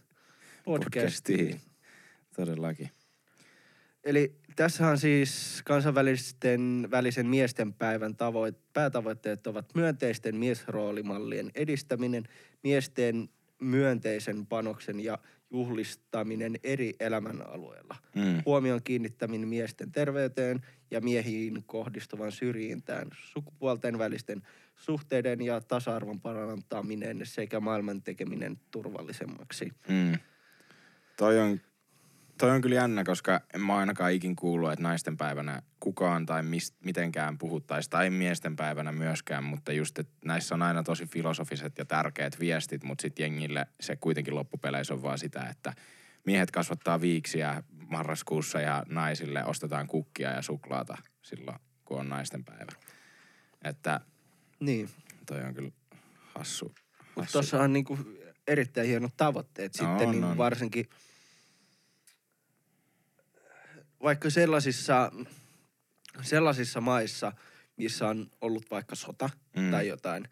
[0.66, 1.40] Podcastiin.
[1.46, 1.62] podcastiin.
[2.36, 2.90] Todellakin.
[4.04, 12.24] Eli tässähän siis kansainvälisten välisen miesten päivän tavoit, päätavoitteet ovat myönteisten miesroolimallien edistäminen,
[12.64, 13.30] miesten
[13.62, 15.18] myönteisen panoksen ja
[15.52, 17.96] juhlistaminen eri elämänalueilla.
[18.16, 18.42] Mm.
[18.46, 24.42] Huomion kiinnittäminen miesten terveyteen ja miehiin kohdistuvan syrjintään, sukupuolten välisten
[24.76, 29.72] suhteiden ja tasa-arvon parantaminen sekä maailman tekeminen turvallisemmaksi.
[29.88, 30.20] Mm.
[31.18, 31.62] Toi on,
[32.42, 36.44] toi on kyllä jännä, koska en mä ainakaan ikin kuullut, että naisten päivänä kukaan tai
[36.44, 41.78] mist, mitenkään puhuttaisi, tai miesten päivänä myöskään, mutta just, että näissä on aina tosi filosofiset
[41.78, 45.74] ja tärkeät viestit, mutta sitten jengille se kuitenkin loppupeleissä on vaan sitä, että
[46.26, 52.72] miehet kasvattaa viiksiä marraskuussa ja naisille ostetaan kukkia ja suklaata silloin, kun on naisten päivä.
[53.64, 54.00] Että
[54.60, 54.90] Niin,
[55.26, 55.72] toi on kyllä
[56.36, 56.76] hassu.
[57.16, 58.00] mutta tuossa on niinku
[58.48, 60.38] erittäin hienot tavoitteet On, sitten niin on.
[60.38, 60.90] varsinkin
[64.04, 65.12] vaikka sellaisissa,
[66.22, 67.32] sellaisissa maissa,
[67.78, 69.72] missä on ollut vaikka sota Mm.
[69.72, 70.28] tai jotain,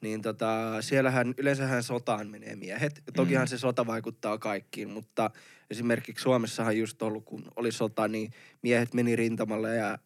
[0.00, 3.02] niin tota, siellähän yleensähän sotaan menee miehet.
[3.16, 3.48] Tokihan Mm.
[3.48, 5.30] se sota vaikuttaa kaikkiin, mutta
[5.70, 8.30] esimerkiksi Suomessahan just ollut, kun oli sota, niin
[8.62, 9.98] miehet meni rintamalle ja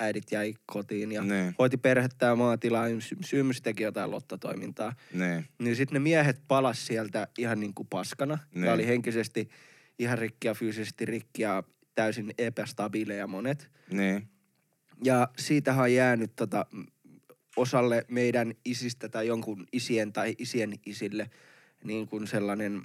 [0.00, 1.54] äidit jäi kotiin ja Niin.
[1.58, 4.92] hoiti perhettä ja maatilaa, yms, yms, yms, teki jotain lottotoimintaa.
[5.12, 5.46] Niin.
[5.58, 8.38] Niin sitten ne miehet palas sieltä ihan niin kuin paskana.
[8.54, 9.48] Ne oli henkisesti
[9.98, 11.62] ihan rikki ja fyysisesti rikki ja
[11.98, 13.70] täysin epästabiileja monet.
[13.90, 14.28] Niin.
[15.04, 16.66] Ja siitähän on jäänyt tota,
[17.56, 21.30] osalle meidän isistä tai jonkun isien tai isien isille
[21.84, 22.82] niin kuin sellainen,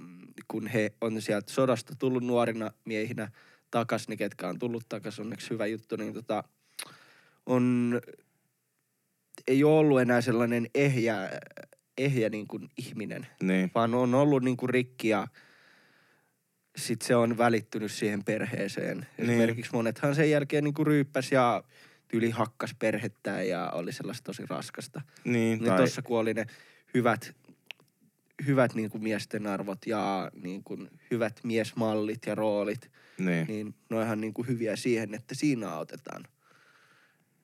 [0.48, 3.32] kun he on sieltä sodasta tullut nuorina miehinä
[3.72, 6.44] takas, niin ketkä on tullut takas, onneksi hyvä juttu, niin tota,
[7.46, 8.02] on,
[9.48, 11.30] ei ole ollut enää sellainen ehjä,
[11.98, 13.72] ehjä niin kuin ihminen, Niin.
[13.76, 15.28] vaan on ollut niin kuin rikki ja
[16.76, 18.98] sit se on välittynyt siihen perheeseen.
[19.18, 19.30] Niin.
[19.30, 21.64] Esimerkiksi monethan sen jälkeen niin kuin ryyppäs ja
[22.14, 25.02] yli hakkas perhettään ja oli sellaista tosi raskasta.
[25.24, 26.46] Niin, Niin tai, tossa kun oli ne
[26.94, 27.36] hyvät,
[28.48, 33.48] hyvät niin kuin miesten arvot ja niin kuin hyvät miesmallit ja roolit, niin.
[33.48, 36.24] niin noihan niin kuin hyviä siihen, että siinä autetaan.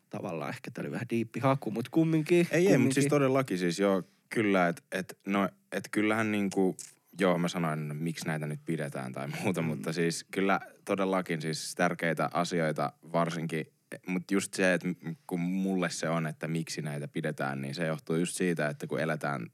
[0.10, 2.38] Tavallaan ehkä tää oli vähän diippi haku, mutta kumminkin.
[2.38, 2.82] Ei, ei, kumminkin.
[2.82, 6.78] mutta siis todellakin siis joo, kyllä, että et, no, et kyllähän niinku,
[7.20, 9.68] joo mä sanoin, no, miksi näitä nyt pidetään tai muuta, mm.
[9.68, 13.66] mutta siis kyllä todellakin siis tärkeitä asioita varsinkin,
[14.08, 14.88] mutta just se, että
[15.28, 19.00] kun mulle se on, että miksi näitä pidetään, niin se johtuu just siitä, että kun
[19.00, 19.48] eletään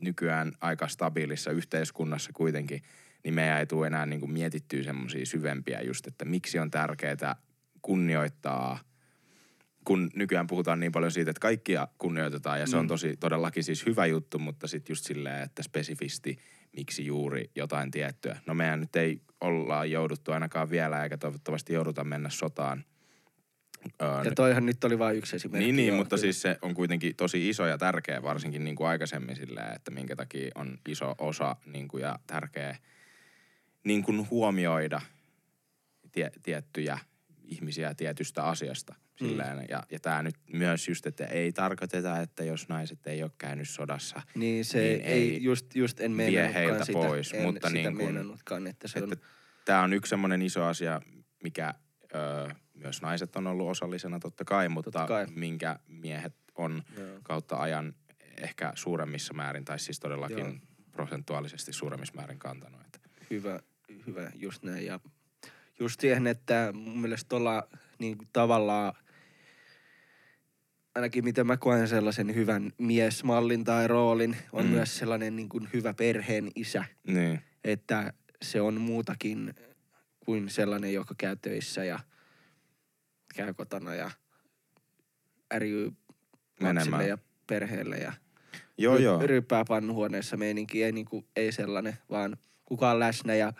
[0.00, 2.82] nykyään aika stabiilissa yhteiskunnassa kuitenkin,
[3.24, 7.36] niin meidän ei tule enää niinku mietittyä semmoisia syvempiä just, että miksi on tärkeää
[7.82, 8.78] kunnioittaa
[9.88, 12.88] kun nykyään puhutaan niin paljon siitä, että kaikkia kunnioitetaan ja se on Mm.
[12.88, 16.36] tosi todellakin siis hyvä juttu, mutta sitten just silleen, että spesifisti
[16.76, 18.36] miksi juuri jotain tiettyä.
[18.46, 22.84] No meidän nyt ei olla jouduttu ainakaan vielä eikä toivottavasti jouduta mennä sotaan.
[24.02, 25.64] Öö, Ja toihan nyt oli vain yksi esimerkki.
[25.64, 26.20] niin, niin joo, mutta kyllä.
[26.20, 30.16] siis se on kuitenkin tosi iso ja tärkeä, varsinkin niin kuin aikaisemmin silleen, että minkä
[30.16, 32.76] takia on iso osa niin kuin ja tärkeä
[33.84, 35.00] niin kuin huomioida
[36.12, 36.98] tie, tiettyjä
[37.48, 38.94] ihmisiä tietystä asiasta.
[39.18, 39.56] Silleen.
[39.58, 39.64] Mm.
[39.68, 43.68] Ja, ja tämä nyt myös just, että ei tarkoiteta, että jos naiset ei ole käynyt
[43.68, 46.98] sodassa, Niin se niin ei, ei just, just en vie heiltä sitä.
[46.98, 49.12] pois, en mutta sitä niin kuin- meinannutkaan, että se on...
[49.12, 49.26] että
[49.64, 51.00] tämä on yksi semmoinen iso asia,
[51.42, 51.74] mikä
[52.14, 55.26] ö, myös naiset on ollut osallisena totta kai, mutta Totta kai.
[55.34, 57.06] minkä miehet on Joo.
[57.22, 57.94] kautta ajan
[58.36, 60.54] ehkä suuremmissa määrin, tai siis todellakin Joo.
[60.92, 62.80] prosentuaalisesti suuremmissa määrin kantanut.
[62.80, 62.98] Että.
[63.30, 63.60] Hyvä,
[64.06, 64.86] hyvä, just näin.
[64.86, 65.00] Ja
[65.80, 67.68] just siihen, että mun mielestä tuolla
[67.98, 68.92] niin kuin tavallaan,
[70.94, 74.70] ainakin miten mä koen sellaisen hyvän miesmallin tai roolin, on Mm.
[74.70, 76.84] myös sellainen niin kuin hyvä perheen isä.
[77.06, 78.12] Niin, Että
[78.42, 79.54] se on muutakin
[80.24, 81.98] kuin sellainen, joka käy töissä ja
[83.34, 84.10] käy kotona ja
[85.54, 85.92] ärjyy
[86.60, 88.12] lapsille ja perheelle ja
[88.78, 89.26] joo ry- joo.
[89.26, 90.84] ryppää pannuhuoneessa meininki.
[90.84, 93.52] Ei, niinku, ei sellainen, vaan kuka on läsnä ja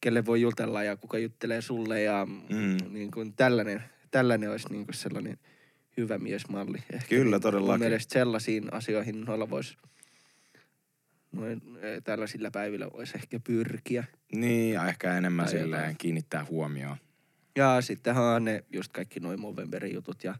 [0.00, 2.56] kelle voi jutella ja kuka juttelee sulle ja Mm.
[2.56, 2.92] mm.
[2.92, 5.38] niin kuin tällainen, tällainen olisi niin kuin sellainen
[5.96, 6.78] hyvä miesmalli.
[6.92, 7.72] Ehkä Kyllä, niin, todellakin.
[7.72, 9.76] Mun mielestä sellaisiin asioihin noilla voisi,
[11.32, 14.04] noin eh, tällaisilla päivillä voisi ehkä pyrkiä.
[14.32, 15.96] Niin, ja ehkä enemmän Tai silleen jotain.
[15.98, 16.96] kiinnittää huomioon.
[17.56, 20.34] Ja sittenhän on ne just kaikki noin Movemberin jutut ja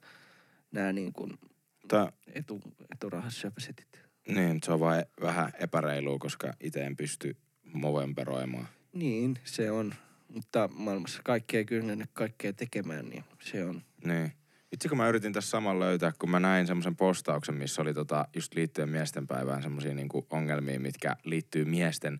[0.72, 1.38] nämä niin kuin
[1.82, 2.60] Mutta etu,
[2.94, 4.00] eturahassyöpäsetit.
[4.28, 7.36] niin, se on vaan vähän epäreilua, koska itse en pysty
[7.72, 8.68] movemperoimaan.
[8.98, 9.94] Niin, se on.
[10.34, 13.82] Mutta maailmassa kaikki ei kykene kaikkea tekemään, niin se on.
[14.04, 14.32] Niin.
[14.72, 18.28] Itse kun mä yritin tässä samalla löytää, kun mä näin semmoisen postauksen, missä oli tota,
[18.36, 22.18] just liittyen miesten päivään semmoisia niinku ongelmia, mitkä liittyy miesten,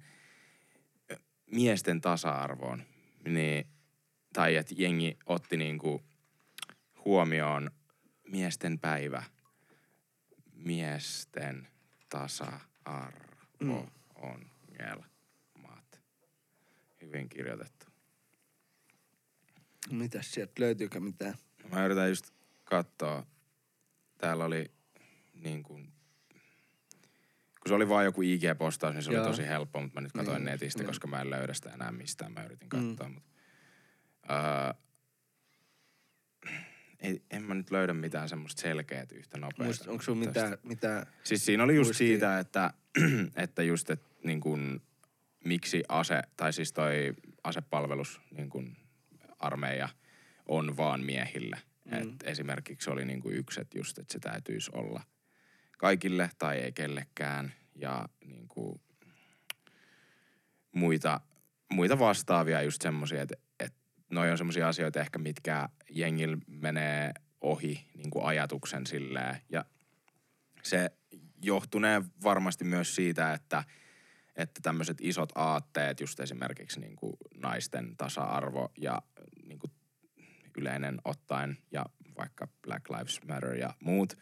[1.50, 2.82] miesten tasa-arvoon.
[3.24, 3.66] Niin,
[4.32, 6.02] tai että jengi otti niinku
[7.04, 7.70] huomioon
[8.28, 9.22] miesten päivä,
[10.54, 11.68] miesten
[12.08, 13.28] tasa-arvo
[13.60, 13.86] Mm.
[14.14, 15.17] ongelmat.
[17.08, 17.86] Hyvin kirjoitettu.
[19.90, 21.34] Mitäs sieltä löytyykö mitään?
[21.72, 22.30] Mä yritän just
[22.64, 23.26] katsoa.
[24.18, 24.70] Täällä oli
[25.34, 25.84] niin kuin,
[27.60, 29.22] kun se oli vaan joku IG-postaus, niin se Joo.
[29.24, 30.86] oli tosi helppo, mutta mä nyt katsoin Niin, netistä, niin.
[30.86, 32.32] koska mä en löydä sitä enää mistään.
[32.32, 32.88] Mä yritin Mm.
[32.96, 33.28] katsoa, mutta...
[34.30, 34.74] Öö,
[37.00, 39.64] ei, en mä nyt löydä mitään semmoista selkeät yhtä nopeaa.
[39.66, 42.08] Muist, onko sulla mitään, mitään Siis siinä oli just Muistiin.
[42.08, 42.74] siitä, että,
[43.36, 44.82] että just, että niin kuin,
[45.44, 47.14] miksi ase, tai siis toi
[47.44, 48.76] asepalvelus, niin kuin
[49.38, 49.88] armeija,
[50.46, 51.56] on vaan miehille.
[51.84, 51.92] Mm.
[51.92, 55.02] Et esimerkiksi oli niin kuin yksi, että just, että se täytyisi olla
[55.78, 57.52] kaikille tai ei kellekään.
[57.74, 58.80] Ja niin kuin
[60.72, 61.20] muita,
[61.72, 63.78] muita vastaavia just semmoisia, että, että
[64.10, 69.36] noi on semmoisia asioita ehkä, mitkä jengillä menee ohi niin kuin ajatuksen silleen.
[69.48, 69.64] Ja
[70.62, 70.90] se
[71.42, 73.64] johtunee varmasti myös siitä, että,
[74.38, 79.02] että tämmöiset isot aatteet, just esimerkiksi niin kuin naisten tasa-arvo ja
[79.46, 79.72] niin kuin
[80.58, 81.86] yleinen ottaen ja
[82.18, 84.14] vaikka Black Lives Matter ja muut,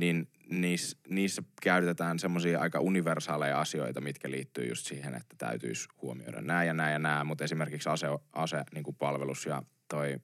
[0.00, 6.40] niin niissä, niissä käytetään semmoisia aika universaaleja asioita, mitkä liittyy just siihen, että täytyisi huomioida
[6.40, 10.16] nämä ja nämä ja nämä, mutta esimerkiksi ase, ase niin kuin palvelus ja toi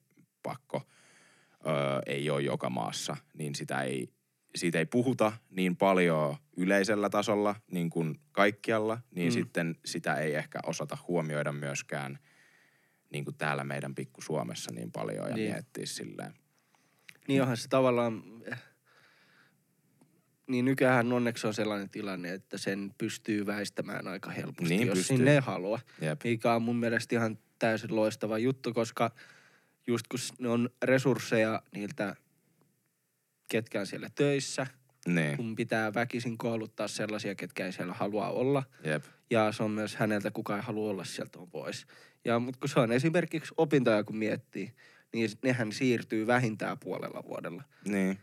[0.42, 0.82] pakko
[1.66, 1.72] öö,
[2.07, 4.09] ei ole joka maassa, niin sitä ei,
[4.55, 9.34] siitä ei puhuta niin paljon yleisellä tasolla niin kuin kaikkialla, niin Mm.
[9.34, 12.18] sitten sitä ei ehkä osata huomioida myöskään
[13.12, 15.52] niin kuin täällä meidän pikku Suomessa niin paljon ja Niin.
[15.52, 16.34] miettiä silleen.
[17.28, 18.22] Niin onhan se tavallaan...
[20.46, 25.16] Niin nykyään onneksi on sellainen tilanne, että sen pystyy väistämään aika helposti, Niin jos pystyy.
[25.16, 25.80] sinne ei halua.
[26.00, 26.20] Jep.
[26.24, 29.11] Mikä on mun mielestä ihan täysin loistava juttu, koska
[29.86, 32.16] just kun ne on resursseja niiltä,
[33.55, 34.66] ketkä on siellä töissä,
[35.07, 38.62] Niin, kun pitää väkisin kouluttaa sellaisia, ketkä ei siellä halua olla.
[38.84, 39.05] jep.
[39.30, 41.86] Ja se on myös häneltä, kuka ei halua olla sieltä on pois.
[42.24, 44.72] Ja, mutta kun se on esimerkiksi opintoja, kun miettii,
[45.12, 47.62] niin nehän siirtyy vähintään puolella vuodella.
[47.88, 48.18] Niin,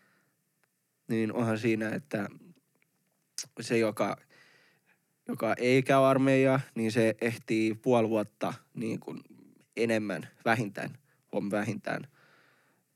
[1.08, 2.30] Niin onhan siinä, että
[3.60, 4.18] se, joka,
[5.28, 9.20] joka ei käy armeijaa, niin se ehtii puoli vuotta niin kuin
[9.78, 10.98] enemmän, vähintään,
[11.32, 12.08] on vähintään,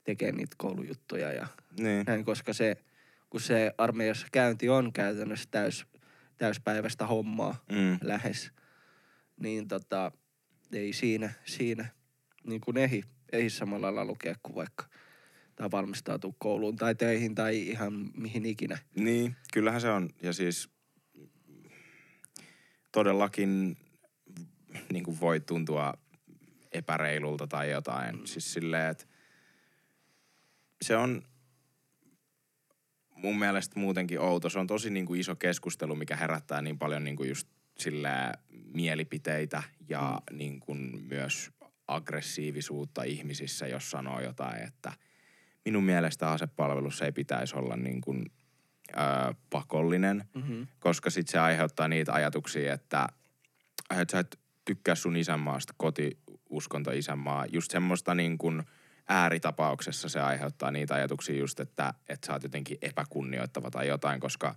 [0.04, 1.46] tekee niitä koulujuttuja ja
[1.78, 2.04] niin.
[2.06, 2.76] näin, koska se,
[3.30, 5.86] kun se armeijassa käynti on käytännössä täys,
[6.38, 7.98] täyspäiväistä hommaa Mm.
[8.02, 8.50] lähes,
[9.40, 10.12] niin tota,
[10.72, 11.88] ei siinä, siinä
[12.44, 14.84] niin kuin ehi, ehi samalla lailla lukea kuin vaikka
[15.56, 18.78] tai valmistautua kouluun tai töihin tai ihan mihin ikinä.
[18.94, 20.10] Niin, kyllähän se on.
[20.22, 20.70] Ja siis
[22.92, 23.76] todellakin
[24.92, 25.94] niin kuin voi tuntua
[26.72, 28.16] epäreilulta tai jotain.
[28.16, 28.24] Mm.
[28.24, 29.04] Siis silleen, että
[30.82, 31.22] se on
[33.16, 34.50] mun mielestä muutenkin outo.
[34.50, 37.48] Se on tosi niin kuin iso keskustelu, mikä herättää niin paljon niin kuin just
[37.78, 38.32] sillä
[38.74, 40.38] mielipiteitä ja mm.
[40.38, 41.50] niin kuin myös
[41.88, 44.92] aggressiivisuutta ihmisissä, jos sanoo jotain, että
[45.64, 48.26] minun mielestä asepalvelus ei pitäisi olla niin kuin,
[48.90, 50.66] ö, pakollinen, Mm-hmm.
[50.78, 53.06] koska sitten se aiheuttaa niitä ajatuksia, että,
[53.90, 57.46] että sä et tykkää sun isänmaasta, kotiuskonto isänmaa.
[57.52, 58.62] Just semmoista niin kuin
[59.08, 64.54] ääritapauksessa se aiheuttaa niitä ajatuksia just, että, että sä oot jotenkin epäkunnioittava tai jotain, koska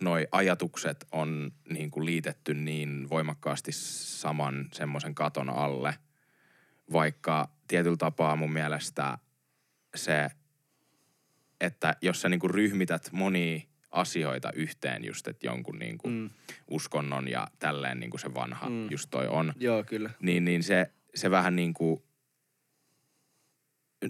[0.00, 5.94] noi ajatukset on niin kuin liitetty niin voimakkaasti saman semmoisen katon alle,
[6.92, 9.18] vaikka tietyllä tapaa mun mielestä
[9.94, 10.30] se,
[11.60, 13.60] että jos sä niinku ryhmität monia
[13.90, 16.30] asioita yhteen just, että jonkun niinku Mm.
[16.70, 18.90] uskonnon ja tälleen niinku se vanha Mm.
[18.90, 20.10] just toi on, Joo, kyllä.
[20.20, 22.04] niin, niin se, se vähän niinku,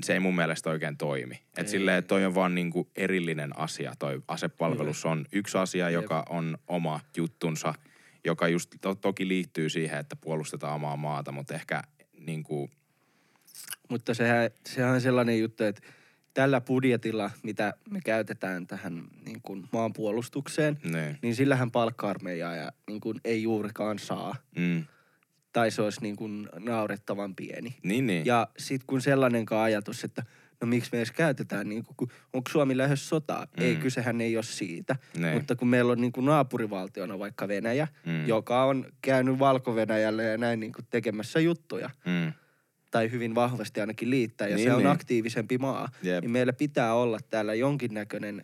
[0.04, 1.34] se ei mun mielestä oikein toimi.
[1.34, 1.42] Ei.
[1.56, 3.92] Et silleen, että toi on vaan niinku erillinen asia.
[3.98, 7.74] Toi asepalvelus on yksi asia, joka on oma juttunsa,
[8.24, 11.82] joka just to, toki liittyy siihen, että puolustetaan omaa maata, mutta ehkä
[12.18, 12.70] niinku,
[13.88, 15.82] Mutta sehän, sehän on sellainen juttu, että
[16.34, 23.00] tällä budjetilla, mitä me käytetään tähän niin kuin maanpuolustukseen, ne, niin sillähän palkka-armeijaa ja niin
[23.00, 24.36] kuin ei juurikaan saa.
[24.56, 24.84] mm,
[25.52, 27.76] Tai se olisi niin kuin naurettavan pieni.
[27.82, 30.22] niin niin, Ja sitten kun sellainenkaan ajatus, että
[30.60, 33.44] no miksi me edes käytetään, niin kuin, onko Suomi lähes sotaa?
[33.56, 33.62] Mm.
[33.62, 34.96] Ei, kysehän ei ole siitä.
[35.16, 40.24] ne, Mutta kun meillä on niin kuin naapurivaltiona vaikka Venäjä, mm, joka on käynyt Valko-Venäjälle
[40.24, 42.32] ja näin niin kuin tekemässä juttuja, mm,
[42.90, 44.90] tai hyvin vahvasti ainakin liittää, ja Niin, se on niin.
[44.90, 46.20] aktiivisempi maa, Jep.
[46.22, 48.42] niin meillä pitää olla täällä jonkinnäköinen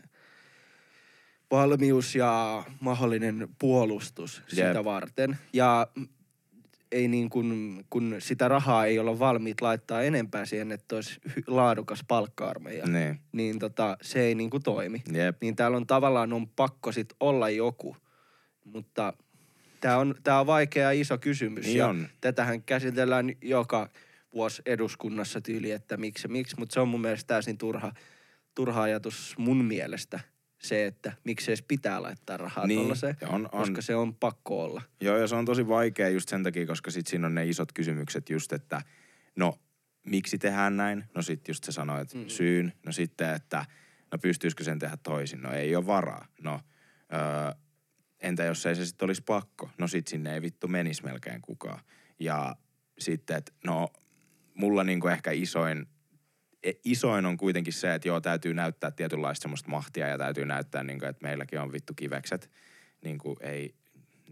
[1.51, 4.85] valmius ja mahdollinen puolustus sitä Jep.
[4.85, 5.39] varten.
[5.53, 5.87] Ja
[6.93, 12.05] ei niin kuin, kun sitä rahaa ei olla valmiit laittaa enempää siihen, että olisi laadukas
[12.09, 15.03] palkka-armeija, ne, niin tota, se ei niin kuin toimi.
[15.13, 17.97] jep, Niin täällä on tavallaan on pakko sit olla joku,
[18.65, 19.13] mutta
[19.81, 21.67] tämä on, tää on vaikea ja iso kysymys.
[21.67, 22.09] Niin ja on.
[22.21, 23.89] Tätähän käsitellään joka
[24.35, 27.93] vuosi eduskunnassa tyyli, että miksi miksi, mutta se on mun mielestä täysin turha,
[28.55, 30.21] turha ajatus mun mielestä
[30.59, 34.65] se, että miksi edes pitää laittaa rahaa niin, tuollaiseen, on, on, koska se on pakko
[34.65, 34.83] olla.
[35.01, 37.73] Joo, ja se on tosi vaikea just sen takia, koska sit siinä on ne isot
[37.73, 38.83] kysymykset just, että
[39.37, 39.59] no
[40.07, 41.05] miksi tehdään näin?
[41.15, 42.29] No sit just sä sanoit Mm.
[42.29, 42.73] syyn.
[42.87, 43.65] No sitten, että
[44.13, 45.43] no pystyisikö sen tehdä toisin?
[45.43, 46.27] No ei ole varaa.
[46.43, 46.61] No
[47.13, 47.53] öö,
[48.21, 49.71] entä jos ei se sitten olisi pakko?
[49.79, 51.81] No sit sinne ei vittu menisi melkein kukaan.
[52.19, 52.57] Ja
[52.99, 53.89] sitten, että no
[54.55, 55.87] mulla niinku ehkä isoin,
[56.85, 61.07] isoin on kuitenkin se, että joo, täytyy näyttää tietynlaista semmoista mahtia ja täytyy näyttää, niinku,
[61.07, 62.51] että meilläkin on vittu kivekset.
[63.05, 63.75] Niinku ei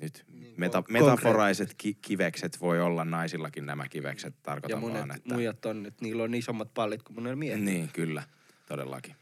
[0.00, 5.16] nyt Niin, meta, metaforaiset ki- kivekset voi olla naisillakin nämä kivekset, Ja tarkoitan monet vaan,
[5.16, 5.34] että...
[5.34, 7.64] muijat on, että niillä on isommat pallit kuin monella miehellä.
[7.64, 8.22] Niin, kyllä,
[8.68, 9.16] todellakin.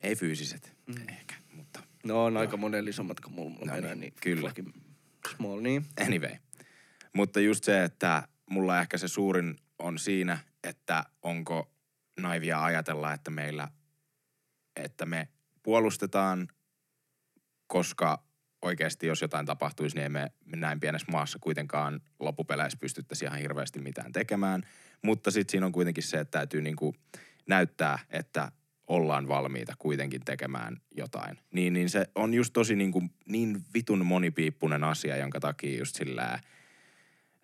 [0.00, 1.08] Ei fyysiset, Mm.
[1.08, 2.40] ehkä, mutta No on Joo.
[2.40, 4.52] aika monella isommat kuin mulla, mulla No enää, niin, niin kyllä.
[5.36, 5.84] Small, niin.
[6.00, 6.34] anyway.
[7.12, 11.70] Mutta just se, että mulla ehkä se suurin on siinä, että onko
[12.20, 13.68] naivia ajatella, että meillä,
[14.76, 15.28] että me
[15.62, 16.48] puolustetaan,
[17.66, 18.24] koska
[18.62, 24.12] oikeasti jos jotain tapahtuisi, niin me näin pienessä maassa kuitenkaan loppupeleissä pystyttäisi ihan hirveästi mitään
[24.12, 24.62] tekemään.
[25.02, 26.94] Mutta sitten siinä on kuitenkin se, että täytyy niinku
[27.48, 28.52] näyttää, että
[28.86, 31.38] ollaan valmiita kuitenkin tekemään jotain.
[31.50, 36.38] Niin, niin se on just tosi niinku, niin vitun monipiippunen asia, jonka takia just sillä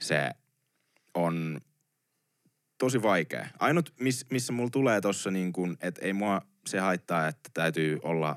[0.01, 0.31] se
[1.14, 1.61] on
[2.81, 3.47] tosi vaikea.
[3.59, 7.99] Ainut, miss, missä mulla tulee tossa niin kuin, että ei mua se haittaa, että täytyy
[8.03, 8.37] olla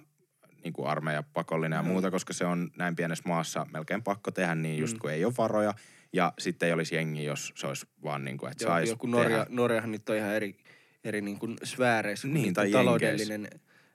[0.63, 1.87] niin kuin armeija pakollinen ja Mm.
[1.87, 4.99] muuta, koska se on näin pienessä maassa melkein pakko tehdä niin, just Mm.
[4.99, 5.73] kun ei ole varoja.
[6.13, 9.45] Ja sitten ei olisi jengi, jos se olisi vaan niin kuin, että saisi joku Norja,
[9.49, 10.57] Norjahan nyt on ihan eri,
[11.03, 12.27] eri niin kuin sfääreissä.
[12.27, 13.47] kuin Niin, niin tai kuin taloudellinen.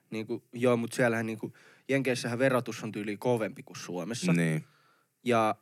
[0.09, 1.53] Niin kuin, joo, mutta siellähän niin kuin,
[1.89, 4.33] Jenkeissähän verotus on tyyli kovempi kuin Suomessa.
[4.33, 4.63] Niin.
[5.23, 5.55] Ja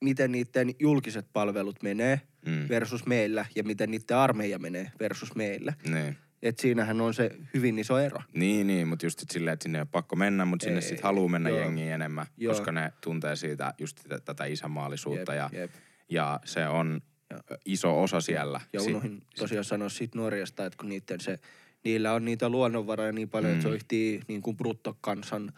[0.00, 2.68] miten niiden julkiset palvelut menee Mm.
[2.68, 5.72] versus meillä ja miten niiden armeija menee versus meillä.
[5.90, 6.16] Niin.
[6.42, 8.22] Et siinähän on se hyvin iso ero.
[8.34, 11.02] Niin, niin, mutta just sit silleen, että sinne ei ole pakko mennä, mutta sinne sitten
[11.04, 11.58] haluaa mennä joo.
[11.58, 12.54] jengiä enemmän, Joo.
[12.54, 15.70] koska ne tuntee siitä just tätä, tätä isänmaallisuutta Jep, ja, jep.
[16.08, 18.60] ja se on Ja- iso osa siellä.
[18.72, 21.38] Ja Si- unohin tosiaan sanoa siitä Norjasta, että kun niiden se,
[21.84, 23.56] niillä on niitä luonnonvaroja niin paljon, mm.
[23.58, 24.24] että se Mm.
[24.28, 25.52] niin kuin bruttokansan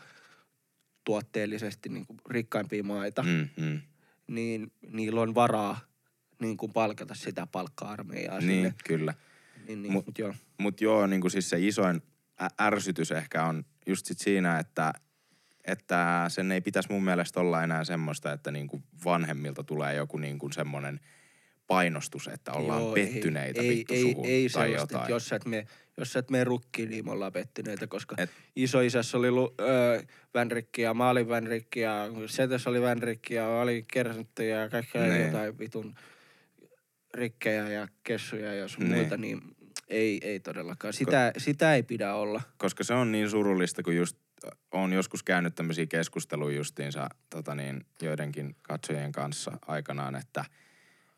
[1.04, 3.22] tuotteellisesti niin kuin rikkaimpia maita.
[3.22, 3.80] Mm, mm.
[4.26, 5.80] niin niillä on varaa
[6.43, 8.74] niin kuin palkata sitä palkka-armeijaa Niin, sinne.
[8.86, 9.14] kyllä.
[9.68, 10.34] Niin, niin, Mut- mut joo.
[10.59, 12.03] Mutta joo, niin kuin siis se isoin
[12.61, 14.93] ärsytys ehkä on just sit siinä, että,
[15.64, 20.18] että sen ei pitäisi mun mielestä olla enää semmoista, että niin kuin vanhemmilta tulee joku
[20.18, 21.01] niin kuin semmoinen
[21.66, 25.01] painostus, että ollaan Joo, pettyneitä ei, vittu ei, suhun ei, ei tai jotain.
[25.03, 25.66] että jos sä et mene,
[25.97, 29.28] jos sä et mene rukkiin, niin me ollaan pettyneitä, koska Et- isoisässä oli
[29.61, 30.03] öö,
[30.34, 35.26] vänrikki ja mä olin vänrikki ja setes oli vänrikki ja oli kersantti ja kaikkea Niin.
[35.26, 35.95] jotain vitun
[37.14, 38.94] rikkejä ja kessuja ja sun Niin.
[38.94, 39.40] muita, niin
[39.88, 40.92] ei, ei todellakaan.
[40.92, 42.42] Sitä, sitä ei pidä olla.
[42.56, 44.16] koska se on niin surullista, kun just
[44.72, 50.44] on joskus käynyt tämmöisiä keskusteluja justiinsa tota niin, joidenkin katsojien kanssa aikanaan, että,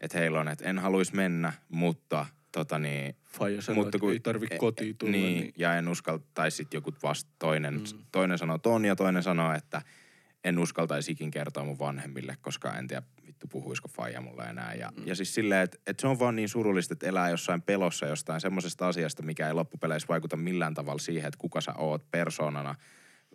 [0.01, 4.21] että heillä on, että en haluaisi mennä, mutta tota niin, Faija sanoi, mutta kun, ei
[4.21, 5.13] tarvi e- kotiin tulla.
[5.13, 7.85] Niin, Niin, ja en uskalta, tai sitten joku vasta toinen, mm.
[8.13, 9.83] toinen sanoo ton ja toinen sanoo, että
[10.45, 14.75] en uskaltaisi ikin kertoa mun vanhemmille, koska en tiedä vittu puhuisiko faija mulle enää.
[14.75, 15.07] Ja, mm.
[15.07, 18.41] ja siis silleen, että, että se on vaan niin surullista, että elää jossain pelossa jostain
[18.41, 22.75] semmoisesta asiasta, mikä ei loppupeleissä vaikuta millään tavalla siihen, että kuka sä oot persoonana.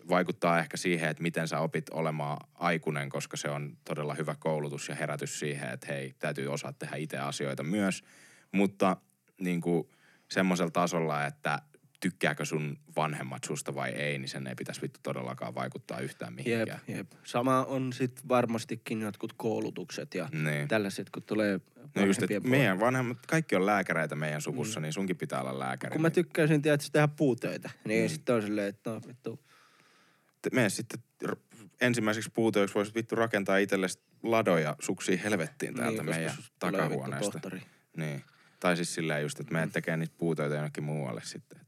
[0.09, 4.89] Vaikuttaa ehkä siihen, että miten sä opit olemaan aikuinen, koska se on todella hyvä koulutus
[4.89, 8.03] ja herätys siihen, että hei, täytyy osaa tehdä itse asioita myös.
[8.51, 8.97] Mutta
[9.41, 9.89] niin kuin
[10.31, 11.59] semmoisella tasolla, että
[11.99, 16.45] tykkääkö sun vanhemmat susta vai ei, niin sen ei pitäisi vittu todellakaan vaikuttaa yhtään jep,
[16.45, 16.79] mihinkään.
[16.87, 17.11] jep.
[17.23, 20.67] Sama on sitten varmastikin jotkut koulutukset ja Niin.
[20.67, 21.59] tällaiset, kun tulee
[21.95, 24.81] No just, että meidän vanhemmat, kaikki on lääkäreitä meidän suvussa, mm.
[24.81, 25.91] niin sunkin pitää olla lääkäri.
[25.93, 28.09] Kun mä tykkäisin, tiedätkö, tehdä puutöitä, niin Mm.
[28.09, 29.39] sitten on silleen, että no vittu,
[30.53, 30.99] Mene sitten
[31.81, 37.39] ensimmäiseksi puutöiksi voisit vittu rakentaa itsellesi ladoja suksiin helvettiin täältä niin, meidän takahuoneesta.
[37.97, 38.23] Niin.
[38.59, 41.59] Tai siis silleen just, että menet tekemään niitä puutöitä jonnekin muualle sitten.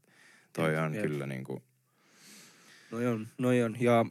[0.52, 1.02] Toi on jep.
[1.02, 1.62] kyllä niinku...
[2.90, 3.76] Noi on, noi on.
[3.80, 4.04] Ja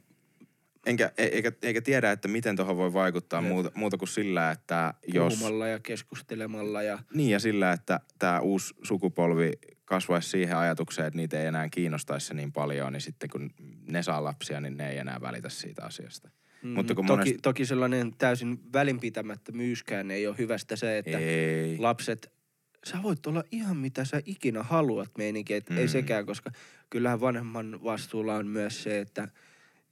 [0.86, 3.50] Enkä, e- eikä, eikä tiedä, että miten tuohon voi vaikuttaa Jep.
[3.50, 5.34] muuta, muuta kuin sillä, että jos...
[5.34, 9.52] puhumalla ja keskustelemalla ja Niin ja sillä, että tämä uusi sukupolvi
[9.86, 13.50] kasvaisi siihen ajatukseen, että niitä ei enää kiinnostaisi se niin paljon, niin sitten kun
[13.88, 16.30] ne saa lapsia, niin ne ei enää välitä siitä asiasta.
[16.64, 21.78] mm, Mutta kun toki, monesti- toki sellainen täysin välinpitämättömyyskään ei ole hyvästä se, että Ei.
[21.78, 22.32] lapset,
[22.86, 25.80] sä voit olla ihan mitä sä ikinä haluat meininki, että mm.
[25.80, 26.52] ei sekään, koska
[26.90, 29.28] kyllähän vanhemman vastuulla on myös se, että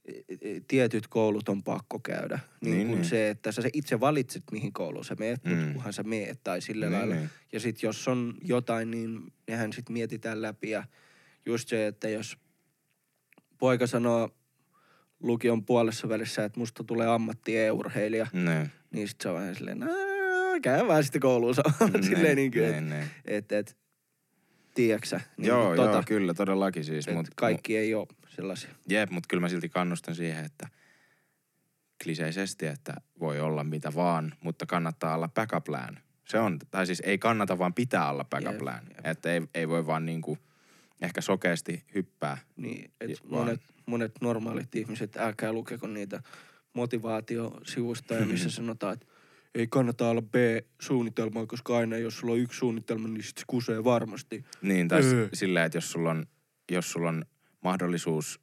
[0.04, 2.38] e, e, tietyt koulut on pakko käydä.
[2.60, 3.08] Niin, Niin, kuin niin.
[3.08, 5.72] se, että sä itse valitset, mihin kouluun sä meet, mm.
[5.72, 7.14] Kunhan sä meet tai sillä Niin, lailla.
[7.14, 7.30] niin.
[7.52, 10.70] Ja sitten jos on jotain, niin nehän sitten mietitään läpi.
[10.70, 10.84] Ja
[11.46, 12.36] just se, että jos
[13.58, 14.30] poika sanoo
[15.22, 18.70] lukion puolessa välissä, että musta tulee ammatti-urheilija, Ne.
[18.90, 19.78] niin sit se on vähän silleen,
[20.62, 21.54] käy vaan sitten kouluun.
[21.54, 22.92] Se on silleen niin kuin,
[23.24, 23.76] että et,
[24.74, 27.08] tiedäksä, niin joo, kuin joo, kyllä, todellakin siis.
[27.08, 28.70] et Mut, kaikki ei ole sellaisia.
[28.70, 30.68] Mu, jep, mutta kyllä mä silti kannustan siihen, että
[32.02, 35.98] kliseisesti, että voi olla mitä vaan, mutta kannattaa olla backup plan.
[36.24, 38.80] Se on, tai siis ei kannata, vaan pitää olla backup Jep, plan.
[38.88, 39.06] jep.
[39.06, 40.38] Että ei, ei voi vaan niinku
[41.02, 42.38] ehkä sokeasti hyppää.
[42.56, 46.22] Niin, et monet, monet normaalit ihmiset, älkää lukeko niitä
[46.72, 49.06] motivaatiosivustoja, missä sanotaan, että
[49.54, 53.84] ei kannata olla B-suunnitelmaa, koska aina jos sulla on yksi suunnitelma, niin sit se kusee
[53.84, 54.44] varmasti.
[54.62, 55.28] Niin, tai Öö.
[55.32, 56.26] silleen, että jos sulla on,
[56.72, 57.24] jos sulla on
[57.60, 58.40] mahdollisuus,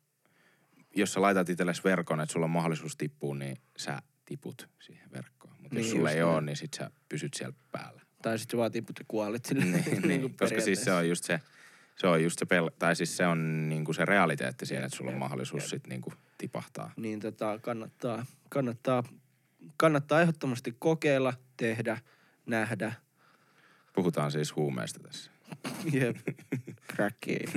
[0.95, 5.53] jos sä laitat itsellesi verkon, että sulla on mahdollisuus tippua, niin sä tiput siihen verkkoon.
[5.61, 6.45] Mutta Niin, jos sulla ei ole, näin.
[6.45, 8.01] niin sit sä pysyt siellä päällä.
[8.21, 9.65] Tai sitten vaan tiput ja kuolit sille.
[9.65, 11.39] niin, niin, koska siis se on just se,
[11.95, 15.11] se on just se pel- tai siis se on niinku se realiteetti siinä, että sulla
[15.11, 16.91] on mahdollisuus sit niinku tipahtaa.
[16.97, 19.03] Niin tota, kannattaa, kannattaa,
[19.77, 21.97] kannattaa ehdottomasti kokeilla, tehdä,
[22.45, 22.93] nähdä.
[23.93, 25.31] Puhutaan siis huumeista tässä.
[25.93, 26.17] Jep.
[26.95, 27.49] Crackia.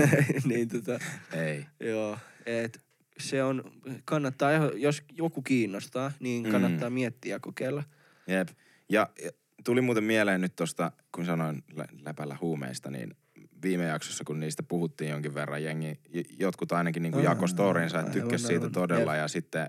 [0.48, 0.98] niin tota,
[1.32, 1.66] Ei.
[1.80, 2.80] Joo, et
[3.18, 3.62] se on,
[4.04, 6.50] kannattaa, jos joku kiinnostaa, niin Mm.
[6.52, 7.82] kannattaa miettiä ja kokeilla.
[8.26, 8.48] Jep.
[8.88, 9.30] Ja ja
[9.64, 13.16] tuli muuten mieleen nyt tosta, kun sanoin lä- läpällä huumeista, niin
[13.62, 16.00] viime jaksossa, kun niistä puhuttiin jonkin verran, jengi,
[16.38, 19.14] jotkut ainakin niin kuin jako storinsa, että tykkäsi siitä todella.
[19.14, 19.22] Jep.
[19.22, 19.66] Ja sitten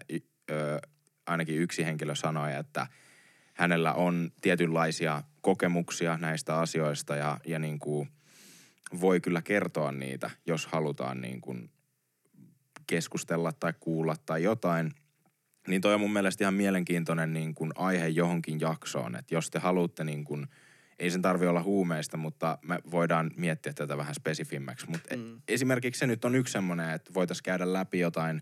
[0.51, 0.79] ö,
[1.25, 2.87] ainakin yksi henkilö sanoi, että
[3.53, 8.09] hänellä on tietynlaisia kokemuksia näistä asioista ja, ja niin kuin
[9.01, 11.69] voi kyllä kertoa niitä, jos halutaan niin kuin
[12.87, 14.91] keskustella tai kuulla tai jotain.
[15.67, 19.59] Niin toi on mun mielestä ihan mielenkiintoinen niin kuin aihe johonkin jaksoon, että jos te
[19.59, 20.47] haluatte niin kuin,
[20.99, 24.89] ei sen tarvi olla huumeista, mutta me voidaan miettiä tätä vähän spesifimmäksi.
[24.89, 25.41] Mutta mm.
[25.47, 28.41] esimerkiksi se nyt on yksi semmoinen, että voitaisiin käydä läpi jotain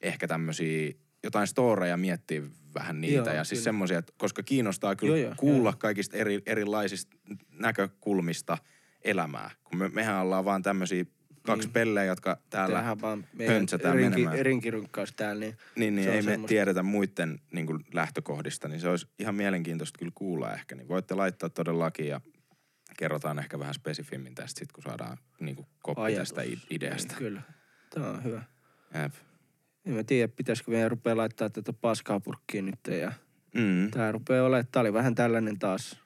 [0.00, 0.92] ehkä tämmöisiä,
[1.28, 2.42] jotain storeja miettiä
[2.74, 3.16] vähän niitä.
[3.30, 5.76] Joo, ja siis semmoisia, koska kiinnostaa kyllä Joo, joo, kuulla joo.
[5.78, 7.16] kaikista eri, erilaisista
[7.52, 8.58] näkökulmista
[9.04, 9.50] elämää.
[9.64, 11.04] Kun me, mehän ollaan vaan tämmöisiä
[11.42, 11.72] kaksi Niin.
[11.72, 14.46] pellejä, jotka täällä vaan meidän höntsätään rinki, menemään.
[14.46, 16.48] rinkirynkkaus täällä, niin, Niin, niin se ei me semmoista.
[16.48, 20.74] tiedetä muiden niin kuin lähtökohdista, niin se olisi ihan mielenkiintoista kyllä kuulla ehkä.
[20.74, 22.20] Niin voitte laittaa todellakin ja
[22.98, 26.32] kerrotaan ehkä vähän spesifimmin tästä sit, kun saadaan niin kuin koppi ajatus.
[26.32, 27.08] tästä ideasta.
[27.14, 27.42] Niin, kyllä.
[27.94, 28.42] Tämä on hyvä.
[29.02, 29.12] Jep.
[29.88, 32.98] En mä tiedä, pitäisikö meidän rupea laittaa tätä paskaa purkkiin nyt.
[33.00, 33.12] Ja
[33.54, 33.90] Mm.
[33.90, 36.00] tää rupeaa olemaan, tää oli vähän tällainen taas.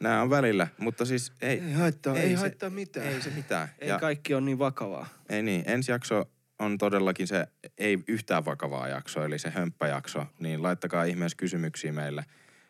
[0.00, 3.06] Nämä on välillä, mutta siis ei, Ei haittaa, ei, ei se- haittaa mitään.
[3.06, 3.68] ei se mitään.
[3.78, 5.06] Ei ja, kaikki on niin vakavaa.
[5.28, 7.46] ei niin, ensi jakso on todellakin se
[7.78, 12.24] ei yhtään vakavaa jakso, eli se hömppäjakso, niin laittakaa ihmeessä kysymyksiä meille.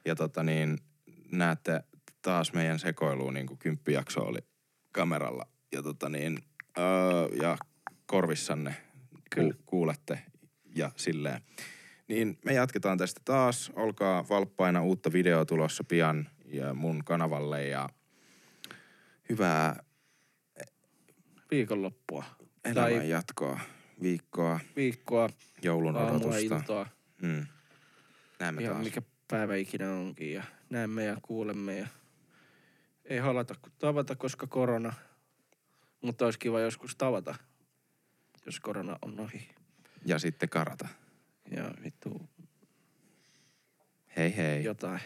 [0.04, 0.78] Ja tota niin,
[1.32, 1.80] näette
[2.22, 4.38] taas meidän sekoiluun, niin kuin kymppijakso oli
[4.92, 5.46] kameralla.
[5.72, 6.38] Ja tota niin,
[6.78, 6.84] öö,
[7.42, 7.56] ja
[8.06, 8.76] korvissanne
[9.34, 10.18] ku, kuulette
[10.74, 11.42] ja silleen.
[12.08, 13.72] Niin me jatketaan tästä taas.
[13.76, 17.88] Olkaa valppaina, uutta videoa tulossa pian ja mun kanavalle ja
[19.28, 19.82] hyvää
[21.50, 22.24] Viikonloppua.
[22.64, 23.60] elämän Tai jatkoa,
[24.02, 25.28] viikkoa, viikkoa,
[25.62, 26.38] joulun odotusta.
[26.38, 26.86] iltaa.
[27.22, 27.46] Mm.
[28.40, 28.84] Näemme Ihan taas.
[28.84, 30.32] mikä päivä ikinä onkin.
[30.32, 31.78] Ja näemme ja kuulemme.
[31.78, 31.86] Ja
[33.04, 34.92] ei halata tavata, koska korona.
[36.02, 37.34] Mutta olisi kiva joskus tavata,
[38.46, 39.48] jos korona on ohi.
[40.04, 40.88] Ja sitten karata.
[41.50, 42.28] Ja vittu
[44.16, 44.64] Hei hei.
[44.64, 45.00] jotain.